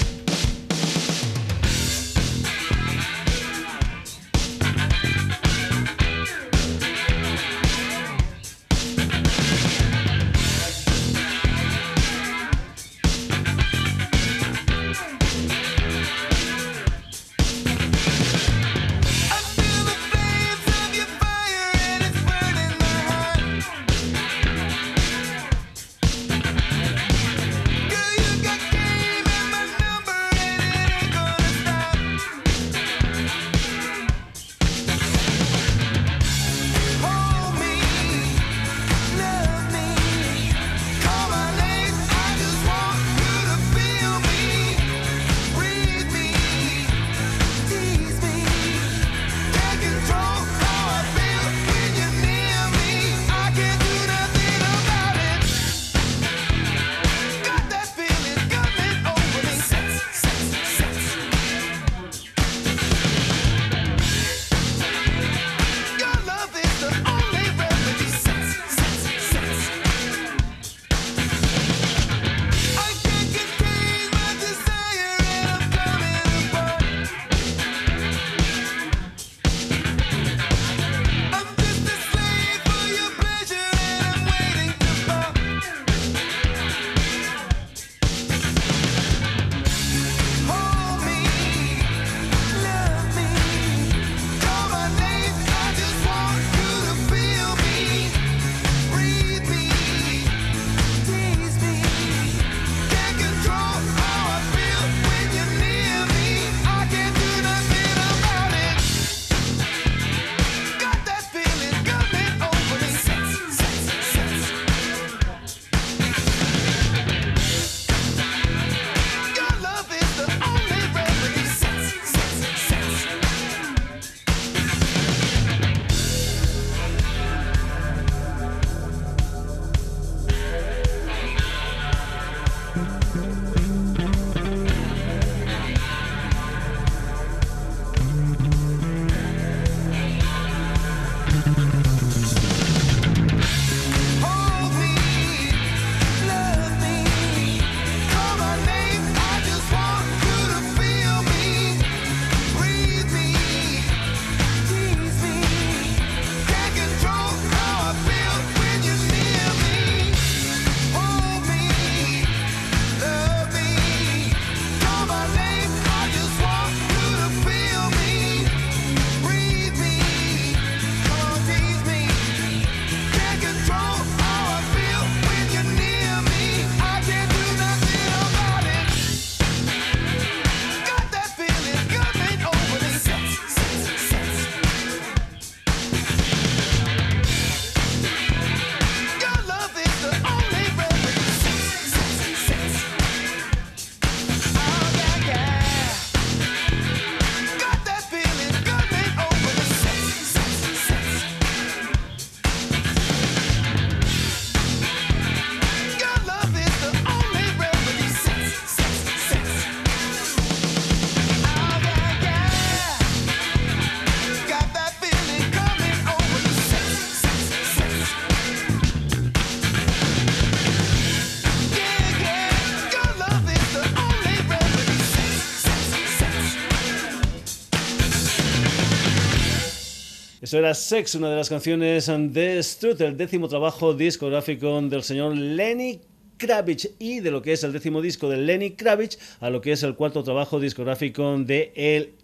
Era 230.55 230.73
Sex, 230.73 231.17
una 231.17 231.31
de 231.31 231.37
las 231.37 231.49
canciones 231.49 232.07
de 232.07 232.63
Strut, 232.63 233.01
el 233.01 233.17
décimo 233.17 233.49
trabajo 233.49 233.93
discográfico 233.93 234.81
del 234.83 235.03
señor 235.03 235.37
Lenny 235.37 236.01
Kravitz. 236.37 236.91
Y 237.01 237.19
de 237.19 237.33
lo 237.33 237.43
que 237.43 237.53
es 237.53 237.65
el 237.65 237.73
décimo 237.73 238.01
disco 238.01 238.29
de 238.29 238.37
Lenny 238.37 238.71
Kravitz 238.71 239.19
a 239.41 239.51
lo 239.51 239.61
que 239.61 239.73
es 239.73 239.83
el 239.83 239.97
cuarto 239.97 240.23
trabajo 240.23 240.61
discográfico 240.61 241.39
de 241.39 241.73
el 241.75 242.15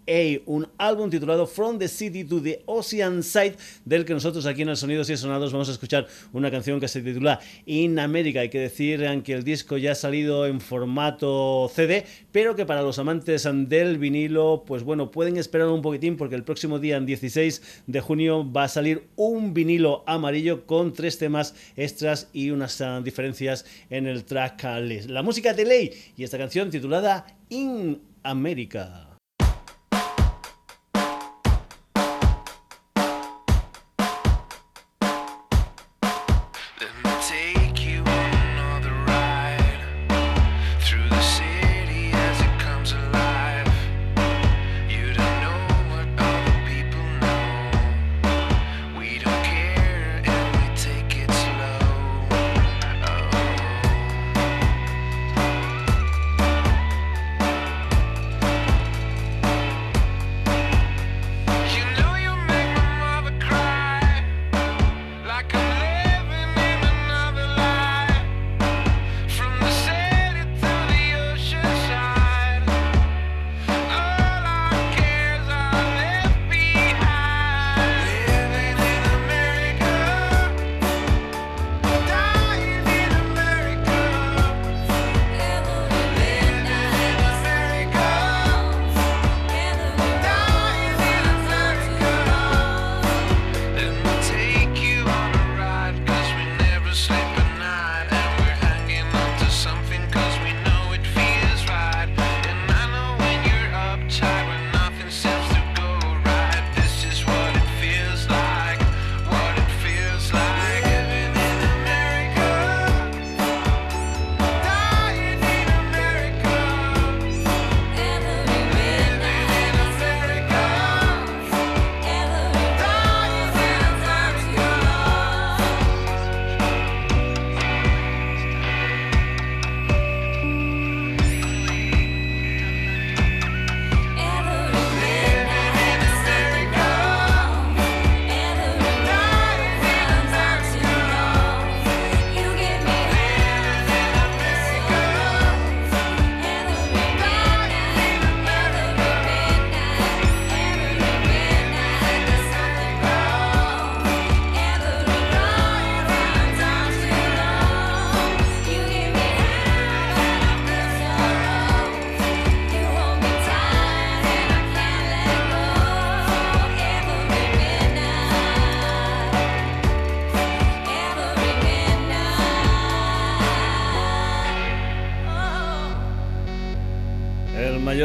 Un 0.45 0.67
álbum 0.77 1.09
titulado 1.09 1.47
From 1.47 1.77
the 1.77 1.87
City 1.87 2.23
to 2.23 2.41
the 2.41 2.61
Ocean 2.65 3.23
Side, 3.23 3.55
del 3.85 4.03
que 4.03 4.13
nosotros 4.13 4.45
aquí 4.45 4.63
en 4.63 4.69
el 4.69 4.77
Sonidos 4.77 5.09
y 5.09 5.17
Sonados 5.17 5.53
vamos 5.53 5.69
a 5.69 5.71
escuchar 5.71 6.07
una 6.33 6.51
canción 6.51 6.79
que 6.79 6.87
se 6.87 7.01
titula 7.01 7.39
In 7.65 7.99
America. 7.99 8.41
Hay 8.41 8.49
que 8.49 8.59
decir 8.59 8.99
que 9.23 9.33
el 9.33 9.43
disco 9.43 9.77
ya 9.77 9.91
ha 9.91 9.95
salido 9.95 10.45
en 10.45 10.59
formato 10.59 11.71
CD, 11.73 12.05
pero 12.31 12.55
que 12.55 12.65
para 12.65 12.81
los 12.81 12.99
amantes 12.99 13.47
del 13.69 13.97
vinilo, 13.97 14.63
pues 14.65 14.83
bueno, 14.83 15.11
pueden 15.11 15.37
esperar 15.37 15.67
un 15.67 15.81
poquitín 15.81 16.17
porque 16.17 16.35
el 16.35 16.43
próximo 16.43 16.79
día, 16.79 16.97
en 16.97 17.05
16 17.05 17.83
de 17.87 18.01
junio, 18.01 18.51
va 18.51 18.65
a 18.65 18.67
salir 18.67 19.07
un 19.15 19.53
vinilo 19.53 20.03
amarillo 20.07 20.65
con 20.65 20.93
tres 20.93 21.17
temas 21.17 21.55
extras 21.75 22.29
y 22.33 22.51
unas 22.51 22.79
uh, 22.81 23.01
diferencias 23.03 23.65
en 23.89 24.07
el 24.07 24.25
track 24.25 24.63
list. 24.81 25.09
La 25.09 25.23
música 25.23 25.53
de 25.53 25.65
ley 25.65 25.91
y 26.17 26.23
esta 26.23 26.37
canción 26.37 26.69
titulada 26.69 27.25
In 27.49 28.01
America. 28.23 29.10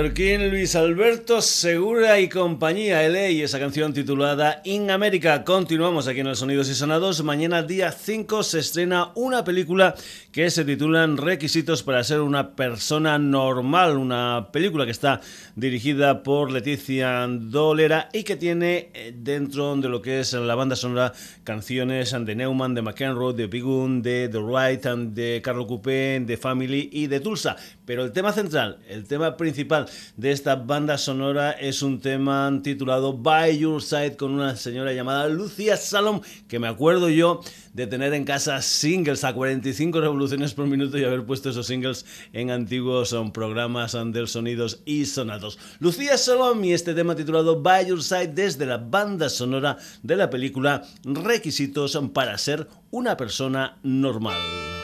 El 0.07 0.12
mallorquín 0.12 0.50
Luis 0.50 0.76
Alberto 0.76 1.42
Segura 1.42 2.20
y 2.20 2.28
compañía 2.28 3.02
LA 3.09 3.30
y 3.30 3.42
esa 3.42 3.59
canción 3.59 3.92
titulada 3.92 4.61
In 4.62 4.88
America. 4.92 5.42
Continuamos 5.42 6.07
aquí 6.07 6.20
en 6.20 6.28
el 6.28 6.36
Sonidos 6.36 6.68
y 6.68 6.76
Sonados. 6.76 7.24
Mañana 7.24 7.64
día 7.64 7.90
5 7.90 8.44
se 8.44 8.61
estrena 8.61 9.11
una 9.16 9.42
película 9.42 9.96
que 10.30 10.48
se 10.50 10.64
titula 10.64 11.04
Requisitos 11.09 11.82
para 11.82 12.04
ser 12.04 12.20
una 12.20 12.54
persona 12.54 13.18
normal. 13.18 13.96
Una 13.96 14.50
película 14.52 14.84
que 14.84 14.92
está 14.92 15.22
dirigida 15.57 16.22
por 16.22 16.52
Leticia 16.52 17.26
Dolera 17.28 18.09
y 18.12 18.22
que 18.22 18.36
tiene 18.36 18.90
eh, 18.94 19.12
dentro 19.12 19.74
de 19.74 19.88
lo 19.88 20.02
que 20.02 20.20
es 20.20 20.34
la 20.34 20.54
banda 20.54 20.76
sonora 20.76 21.14
canciones 21.42 22.14
de 22.16 22.34
Neumann, 22.36 22.74
de 22.74 22.82
McEnroe, 22.82 23.34
de 23.34 23.48
Bigun, 23.48 24.02
de 24.02 24.28
The 24.28 24.38
Right, 24.38 24.84
de 24.84 25.40
Carlo 25.42 25.66
Coupé, 25.66 26.22
de 26.24 26.36
Family 26.36 26.90
y 26.92 27.09
de 27.09 27.18
Tulsa. 27.18 27.57
Pero 27.84 28.04
el 28.04 28.12
tema 28.12 28.32
central, 28.32 28.78
el 28.88 29.04
tema 29.04 29.36
principal 29.36 29.88
de 30.16 30.32
esta 30.32 30.57
banda 30.57 30.99
sonora 30.99 31.53
es 31.53 31.82
un 31.82 32.01
tema 32.01 32.61
titulado 32.62 33.12
By 33.12 33.59
Your 33.59 33.82
Side 33.82 34.16
con 34.16 34.32
una 34.32 34.57
señora 34.57 34.92
llamada 34.92 35.28
Lucia 35.28 35.76
Salom, 35.76 36.20
que 36.49 36.59
me 36.59 36.68
acuerdo 36.68 37.09
yo 37.09 37.40
de 37.72 37.86
tener 37.86 38.14
en 38.14 38.24
casa 38.24 38.62
singles 38.62 39.24
a 39.24 39.34
45 39.34 40.01
revoluciones 40.01 40.55
por 40.55 40.66
minuto 40.66 40.99
y 40.99 41.05
haber 41.05 41.24
puesto 41.24 41.51
esos 41.51 41.66
singles 41.66 42.07
en 42.32 42.51
antiguos 42.51 43.12
um, 43.12 43.32
programas 43.32 43.94
um, 43.94 44.12
del 44.12 44.28
sonidos 44.28 44.82
y 44.84 45.05
sonados. 45.05 45.59
Lucía 45.78 46.16
Salom 46.16 46.64
y 46.64 46.72
este 46.72 46.94
tema 46.94 47.14
titulado 47.14 47.61
By 47.61 47.86
Your 47.86 48.03
Side 48.03 48.28
desde 48.28 48.66
la 48.66 48.78
banda 48.78 49.28
sonora 49.28 49.76
de 50.03 50.16
la 50.16 50.30
película 50.30 50.82
Requisitos 51.05 51.99
para 52.12 52.38
ser 52.38 52.68
una 52.90 53.16
persona 53.16 53.78
normal. 53.82 54.75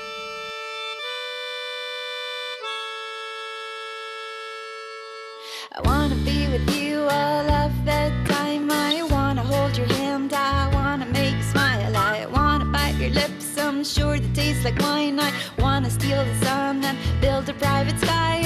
Like 14.64 14.78
wine. 14.80 15.18
I 15.18 15.32
wanna 15.58 15.90
steal 15.90 16.24
the 16.24 16.44
sun 16.44 16.84
and 16.84 16.96
build 17.20 17.48
a 17.48 17.54
private 17.54 17.98
sky. 17.98 18.41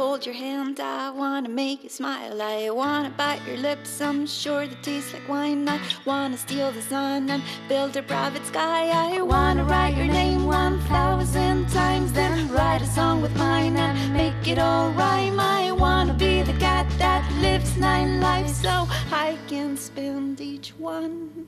Hold 0.00 0.24
your 0.24 0.34
hand, 0.34 0.80
I 0.80 1.10
wanna 1.10 1.50
make 1.50 1.84
you 1.84 1.90
smile. 1.90 2.40
I 2.40 2.70
wanna 2.70 3.10
bite 3.10 3.42
your 3.46 3.58
lips, 3.58 4.00
I'm 4.00 4.26
sure 4.26 4.66
they 4.66 4.74
taste 4.76 5.12
like 5.12 5.28
wine. 5.28 5.68
I 5.68 5.78
wanna 6.06 6.38
steal 6.38 6.72
the 6.72 6.80
sun 6.80 7.28
and 7.28 7.42
build 7.68 7.94
a 7.98 8.02
private 8.02 8.46
sky. 8.46 8.88
I 8.88 9.20
wanna 9.20 9.62
write 9.64 9.98
your 9.98 10.06
name 10.06 10.46
one 10.46 10.80
thousand 10.94 11.68
times, 11.68 12.14
then 12.14 12.48
write 12.48 12.80
a 12.80 12.86
song 12.86 13.20
with 13.20 13.36
mine 13.36 13.76
and 13.76 14.14
make 14.14 14.48
it 14.48 14.58
all 14.58 14.90
rhyme. 14.92 15.38
I 15.38 15.70
wanna 15.70 16.14
be 16.14 16.40
the 16.40 16.54
cat 16.54 16.86
that 16.96 17.22
lives 17.42 17.76
nine 17.76 18.22
lives 18.22 18.56
so 18.56 18.86
I 19.12 19.36
can 19.48 19.76
spend 19.76 20.40
each 20.40 20.70
one 20.78 21.46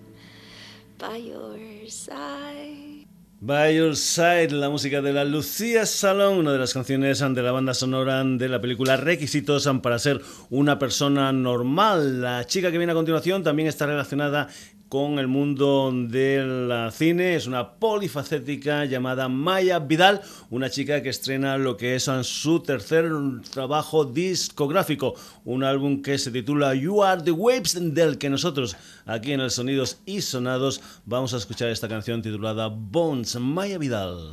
by 0.98 1.16
your 1.16 1.56
side. 1.88 3.01
By 3.44 3.74
Your 3.74 3.96
Side, 3.96 4.52
la 4.52 4.70
música 4.70 5.02
de 5.02 5.12
la 5.12 5.24
Lucía 5.24 5.84
Salón, 5.84 6.38
una 6.38 6.52
de 6.52 6.60
las 6.60 6.72
canciones 6.72 7.18
de 7.18 7.42
la 7.42 7.50
banda 7.50 7.74
sonora 7.74 8.22
de 8.22 8.48
la 8.48 8.60
película 8.60 8.96
Requisitos 8.96 9.68
para 9.82 9.98
ser 9.98 10.20
una 10.50 10.78
persona 10.78 11.32
normal. 11.32 12.20
La 12.20 12.46
chica 12.46 12.70
que 12.70 12.78
viene 12.78 12.92
a 12.92 12.94
continuación 12.94 13.42
también 13.42 13.66
está 13.66 13.86
relacionada 13.86 14.46
con 14.92 15.18
el 15.18 15.26
mundo 15.26 15.90
del 15.90 16.70
cine. 16.92 17.34
Es 17.34 17.46
una 17.46 17.76
polifacética 17.76 18.84
llamada 18.84 19.26
Maya 19.26 19.78
Vidal, 19.78 20.20
una 20.50 20.68
chica 20.68 21.02
que 21.02 21.08
estrena 21.08 21.56
lo 21.56 21.78
que 21.78 21.94
es 21.94 22.10
su 22.24 22.60
tercer 22.60 23.10
trabajo 23.50 24.04
discográfico, 24.04 25.14
un 25.46 25.64
álbum 25.64 26.02
que 26.02 26.18
se 26.18 26.30
titula 26.30 26.74
You 26.74 27.02
Are 27.02 27.22
the 27.22 27.30
Waves, 27.30 27.94
del 27.94 28.18
que 28.18 28.28
nosotros 28.28 28.76
aquí 29.06 29.32
en 29.32 29.40
el 29.40 29.50
Sonidos 29.50 29.96
y 30.04 30.20
Sonados 30.20 30.82
vamos 31.06 31.32
a 31.32 31.38
escuchar 31.38 31.68
esta 31.68 31.88
canción 31.88 32.20
titulada 32.20 32.68
Bones, 32.68 33.34
Maya 33.36 33.78
Vidal. 33.78 34.32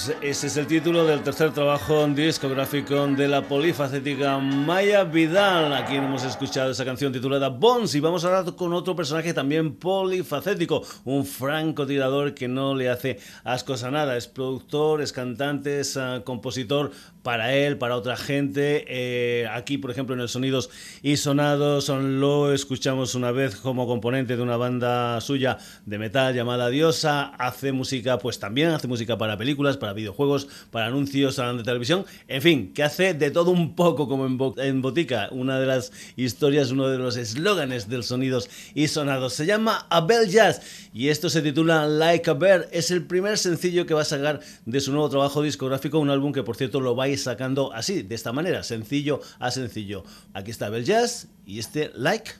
Waves, 0.00 0.16
ese 0.22 0.46
es 0.46 0.56
el 0.56 0.66
título 0.66 1.04
del 1.04 1.22
tercer 1.22 1.52
trabajo 1.52 2.06
discográfico 2.06 3.06
de 3.08 3.28
la 3.28 3.42
polifacética 3.42 4.38
Maya 4.38 5.04
Vidal. 5.04 5.72
Aquí 5.72 5.96
hemos 5.96 6.24
escuchado 6.24 6.70
esa 6.70 6.84
canción 6.84 7.12
titulada 7.12 7.48
Bones 7.48 7.94
y 7.94 8.00
vamos 8.00 8.24
ahora 8.24 8.44
con 8.52 8.72
otro 8.72 8.94
personaje 8.94 9.34
también 9.34 9.74
polifacético, 9.74 10.82
un 11.04 11.24
francotirador 11.24 12.34
que 12.34 12.48
no 12.48 12.74
le 12.74 12.88
hace 12.88 13.18
ascos 13.44 13.82
a 13.82 13.90
nada. 13.90 14.16
Es 14.16 14.28
productor, 14.28 15.02
es 15.02 15.12
cantante, 15.12 15.80
es 15.80 15.96
ah, 15.96 16.22
compositor 16.24 16.92
para 17.22 17.54
él, 17.54 17.76
para 17.78 17.96
otra 17.96 18.16
gente. 18.16 18.84
Eh, 18.88 19.46
aquí, 19.52 19.78
por 19.78 19.90
ejemplo, 19.90 20.14
en 20.14 20.20
el 20.20 20.28
Sonidos 20.28 20.70
y 21.02 21.16
Sonados 21.16 21.88
lo 21.88 22.52
escuchamos 22.52 23.14
una 23.14 23.30
vez 23.30 23.56
como 23.56 23.86
componente 23.86 24.36
de 24.36 24.42
una 24.42 24.56
banda 24.56 25.20
suya 25.20 25.58
de 25.86 25.98
metal 25.98 26.34
llamada 26.34 26.68
Diosa. 26.70 27.32
Hace 27.38 27.72
música, 27.72 28.18
pues 28.18 28.38
también 28.38 28.70
hace 28.70 28.88
música 28.88 29.18
para 29.18 29.36
películas, 29.36 29.76
para 29.76 29.89
videojuegos, 29.92 30.48
para 30.70 30.86
anuncios 30.86 31.36
de 31.36 31.62
televisión. 31.62 32.04
En 32.28 32.42
fin, 32.42 32.72
que 32.72 32.82
hace 32.82 33.14
de 33.14 33.30
todo 33.30 33.50
un 33.50 33.74
poco 33.74 34.08
como 34.08 34.26
en 34.26 34.82
Botica. 34.82 35.28
Una 35.32 35.58
de 35.58 35.66
las 35.66 35.92
historias, 36.16 36.70
uno 36.70 36.88
de 36.88 36.98
los 36.98 37.16
eslóganes 37.16 37.88
del 37.88 38.04
Sonidos 38.04 38.48
y 38.74 38.88
Sonados. 38.88 39.34
Se 39.34 39.46
llama 39.46 39.86
Abel 39.90 40.28
Jazz 40.28 40.62
y 40.92 41.08
esto 41.08 41.30
se 41.30 41.42
titula 41.42 41.86
Like 41.86 42.30
a 42.30 42.34
Bear. 42.34 42.68
Es 42.72 42.90
el 42.90 43.06
primer 43.06 43.38
sencillo 43.38 43.86
que 43.86 43.94
va 43.94 44.02
a 44.02 44.04
sacar 44.04 44.40
de 44.66 44.80
su 44.80 44.92
nuevo 44.92 45.08
trabajo 45.08 45.42
discográfico, 45.42 45.98
un 45.98 46.10
álbum 46.10 46.32
que 46.32 46.42
por 46.42 46.56
cierto 46.56 46.80
lo 46.80 46.94
vais 46.94 47.22
sacando 47.22 47.72
así, 47.72 48.02
de 48.02 48.14
esta 48.14 48.32
manera, 48.32 48.62
sencillo 48.62 49.20
a 49.38 49.50
sencillo. 49.50 50.04
Aquí 50.34 50.50
está 50.50 50.66
Abel 50.66 50.84
Jazz 50.84 51.28
y 51.46 51.58
este 51.58 51.90
Like 51.94 52.32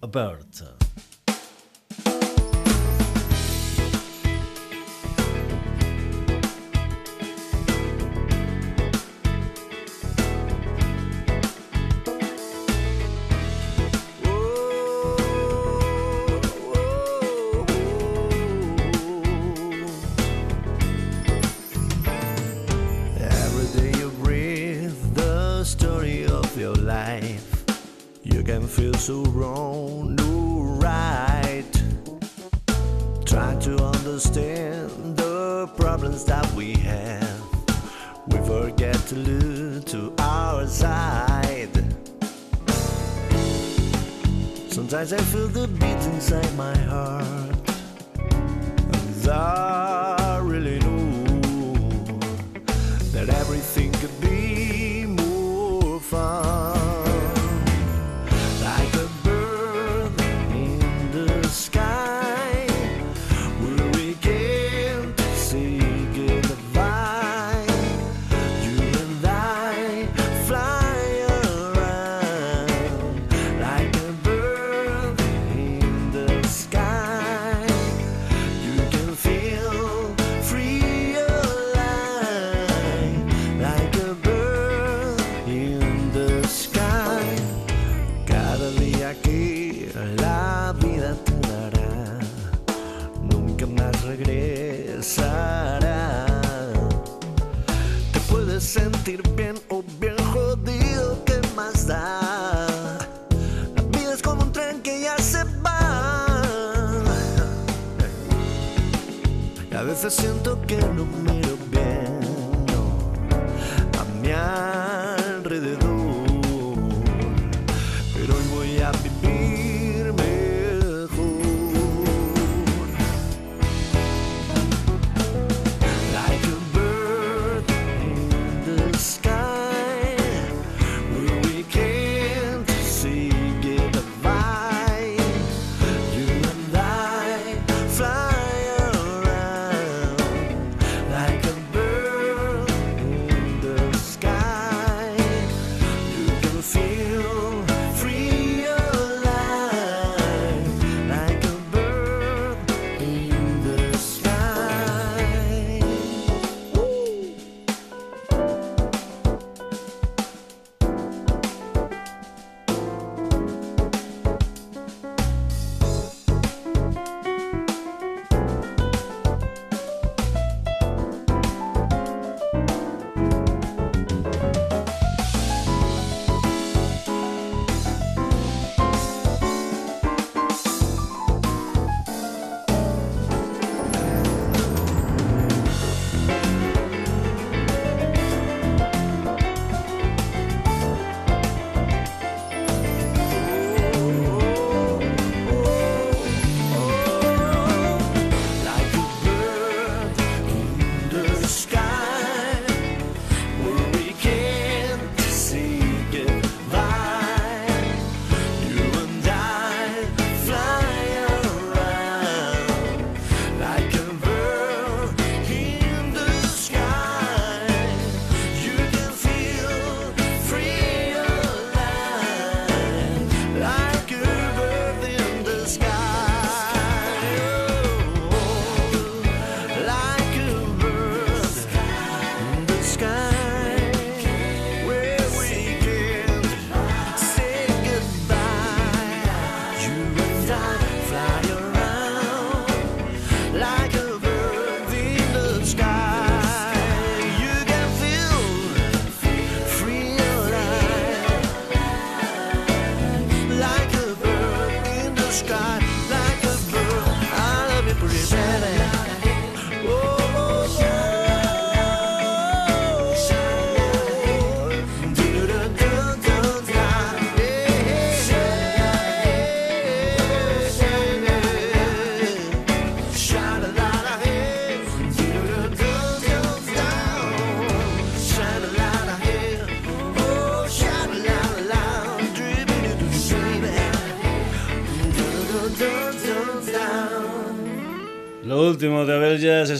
a 0.00 0.06
Bird. 0.06 0.46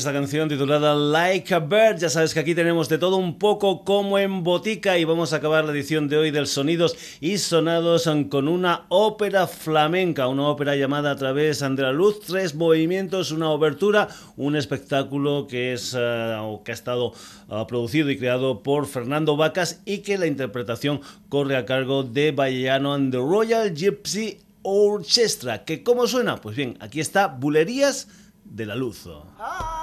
esta 0.02 0.12
canción 0.12 0.48
titulada 0.48 0.96
Like 0.96 1.54
a 1.54 1.60
Bird. 1.60 1.98
Ya 1.98 2.10
sabes 2.10 2.34
que 2.34 2.40
aquí 2.40 2.56
tenemos 2.56 2.88
de 2.88 2.98
todo 2.98 3.18
un 3.18 3.38
poco 3.38 3.84
como 3.84 4.18
en 4.18 4.42
botica 4.42 4.98
y 4.98 5.04
vamos 5.04 5.32
a 5.32 5.36
acabar 5.36 5.64
la 5.64 5.70
edición 5.70 6.08
de 6.08 6.16
hoy 6.16 6.32
del 6.32 6.48
Sonidos 6.48 6.96
y 7.20 7.38
Sonados 7.38 8.10
con 8.28 8.48
una 8.48 8.86
ópera 8.88 9.46
flamenca, 9.46 10.26
una 10.26 10.48
ópera 10.48 10.74
llamada 10.74 11.12
A 11.12 11.16
través 11.16 11.60
de 11.60 11.82
la 11.82 11.92
luz, 11.92 12.18
tres 12.18 12.56
movimientos, 12.56 13.30
una 13.30 13.50
obertura, 13.50 14.08
un 14.36 14.56
espectáculo 14.56 15.46
que 15.46 15.72
es 15.72 15.94
uh, 15.94 16.60
que 16.64 16.72
ha 16.72 16.74
estado 16.74 17.12
uh, 17.46 17.64
producido 17.68 18.10
y 18.10 18.18
creado 18.18 18.64
por 18.64 18.88
Fernando 18.88 19.36
Vacas 19.36 19.82
y 19.84 19.98
que 19.98 20.18
la 20.18 20.26
interpretación 20.26 21.00
corre 21.28 21.56
a 21.56 21.64
cargo 21.64 22.02
de 22.02 22.32
Bayano 22.32 22.92
and 22.92 23.12
the 23.12 23.18
Royal 23.18 23.72
Gypsy 23.72 24.40
Orchestra, 24.62 25.64
que 25.64 25.84
cómo 25.84 26.08
suena? 26.08 26.40
Pues 26.40 26.56
bien, 26.56 26.76
aquí 26.80 26.98
está 26.98 27.28
Bulerías 27.28 28.08
de 28.44 28.66
la 28.66 28.74
Luz. 28.74 29.08
Ah. 29.38 29.81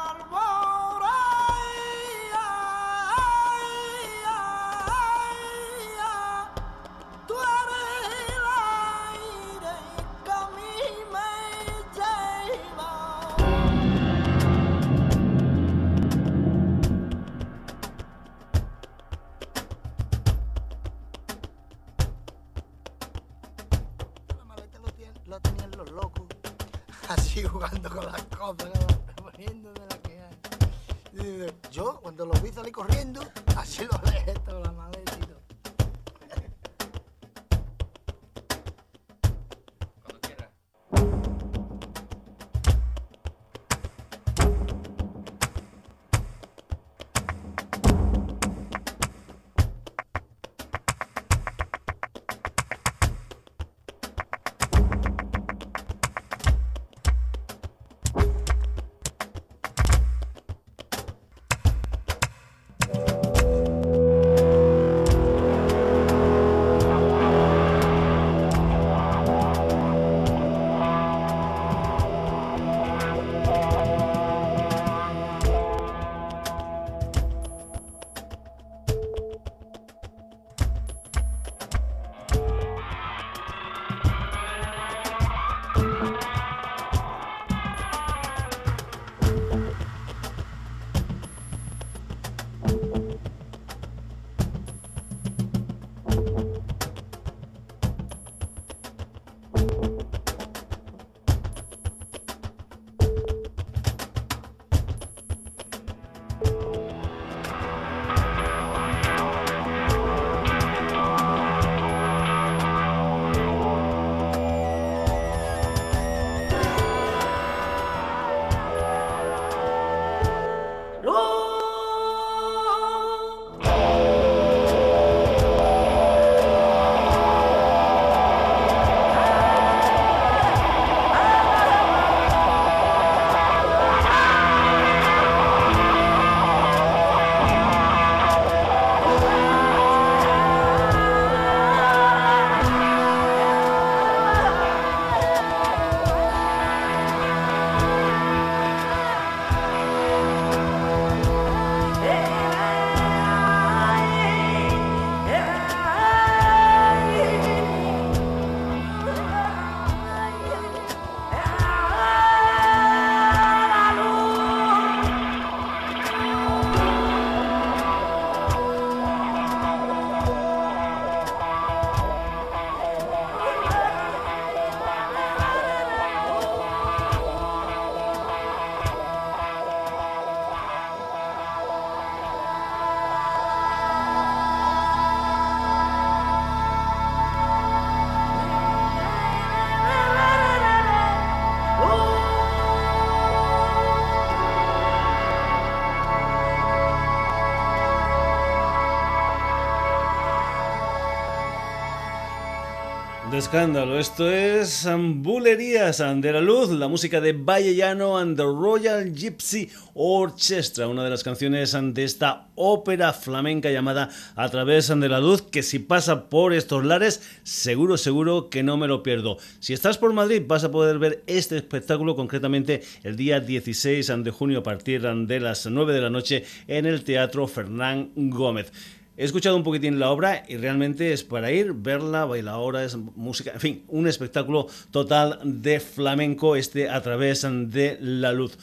Escándalo. 203.50 203.98
Esto 203.98 204.30
es 204.30 204.86
um, 204.86 205.24
Bulerías 205.24 205.98
de 205.98 206.32
la 206.32 206.40
Luz, 206.40 206.70
la 206.70 206.88
música 206.88 207.20
de 207.20 207.34
Valle 207.34 207.74
Llano 207.74 208.16
and 208.16 208.38
the 208.38 208.44
Royal 208.44 209.12
Gypsy 209.12 209.72
Orchestra, 209.96 210.88
una 210.88 211.04
de 211.04 211.10
las 211.10 211.24
canciones 211.24 211.76
de 211.82 212.04
esta 212.04 212.50
ópera 212.54 213.12
flamenca 213.12 213.72
llamada 213.72 214.12
A 214.36 214.50
través 214.50 214.90
de 214.90 215.10
la 215.10 215.20
Luz, 215.20 215.42
que 215.42 215.64
si 215.64 215.80
pasa 215.80 216.30
por 216.30 216.54
estos 216.54 216.86
lares, 216.86 217.28
seguro, 217.42 217.98
seguro 217.98 218.52
que 218.52 218.62
no 218.62 218.78
me 218.78 218.88
lo 218.88 219.02
pierdo. 219.02 219.38
Si 219.60 219.74
estás 219.74 219.98
por 219.98 220.14
Madrid, 220.14 220.44
vas 220.46 220.64
a 220.64 220.70
poder 220.70 221.00
ver 221.00 221.24
este 221.26 221.58
espectáculo 221.58 222.16
concretamente 222.16 222.84
el 223.04 223.16
día 223.16 223.40
16 223.40 224.12
de 224.24 224.30
junio 224.30 224.60
a 224.60 224.64
partir 224.64 225.02
de 225.02 225.40
las 225.40 225.66
9 225.66 225.92
de 225.92 226.02
la 226.02 226.12
noche 226.12 226.44
en 226.68 226.86
el 226.86 227.04
Teatro 227.04 227.48
Fernán 227.48 228.12
Gómez. 228.16 228.72
He 229.20 229.26
escuchado 229.26 229.58
un 229.58 229.66
poquitín 229.66 230.00
la 230.00 230.12
obra 230.12 230.46
y 230.48 230.56
realmente 230.56 231.12
es 231.12 231.26
para 231.26 231.52
ir, 231.52 231.74
verla, 231.74 232.24
bailar 232.24 232.54
ahora, 232.54 232.86
es 232.86 232.96
música, 232.96 233.52
en 233.52 233.60
fin, 233.60 233.84
un 233.90 234.08
espectáculo 234.08 234.68
total 234.92 235.42
de 235.44 235.82
flamenco 235.82 236.56
este 236.56 236.88
a 236.88 237.02
través 237.02 237.42
de 237.42 237.98
la 238.00 238.32
luz. 238.32 238.58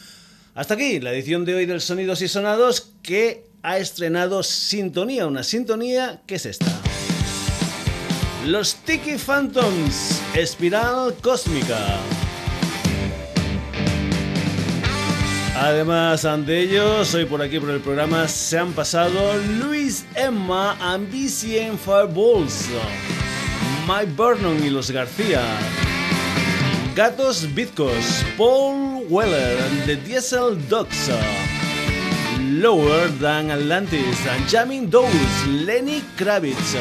Hasta 0.54 0.72
aquí 0.72 0.98
la 0.98 1.12
edición 1.12 1.44
de 1.44 1.56
hoy 1.56 1.66
del 1.66 1.82
Sonidos 1.82 2.22
y 2.22 2.28
Sonados 2.28 2.94
que 3.02 3.44
ha 3.62 3.76
estrenado 3.76 4.42
Sintonía, 4.42 5.26
una 5.26 5.42
sintonía 5.42 6.22
que 6.26 6.36
es 6.36 6.46
esta. 6.46 6.72
Los 8.46 8.76
Tiki 8.76 9.18
Phantoms, 9.18 10.22
Espiral 10.34 11.16
Cósmica. 11.20 12.00
Además 15.58 16.26
de 16.44 16.60
ellos, 16.60 17.14
hoy 17.14 17.24
por 17.24 17.40
aquí 17.40 17.58
por 17.58 17.70
el 17.70 17.80
programa 17.80 18.28
se 18.28 18.58
han 18.58 18.72
pasado 18.72 19.36
Luis 19.58 20.04
Emma, 20.14 20.76
Ambicien 20.80 21.78
Fireballs, 21.78 22.66
Mike 23.88 24.12
Vernon 24.16 24.62
y 24.62 24.68
los 24.68 24.90
García, 24.90 25.40
Gatos 26.94 27.52
Bitcos, 27.54 28.22
Paul 28.36 29.06
Weller, 29.08 29.58
The 29.86 29.96
Diesel 29.96 30.58
Dogs, 30.68 31.10
Lower 32.38 33.10
Than 33.18 33.50
Atlantis, 33.50 34.18
Jamming 34.50 34.90
Dose, 34.90 35.46
Lenny 35.48 36.02
Kravitz, 36.16 36.76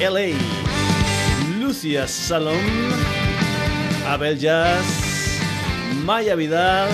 LA, 0.00 0.34
Lucia 1.60 2.08
Salom, 2.08 2.56
Abel 4.06 4.38
Jazz, 4.38 5.05
Maya 6.06 6.36
Vidal 6.36 6.88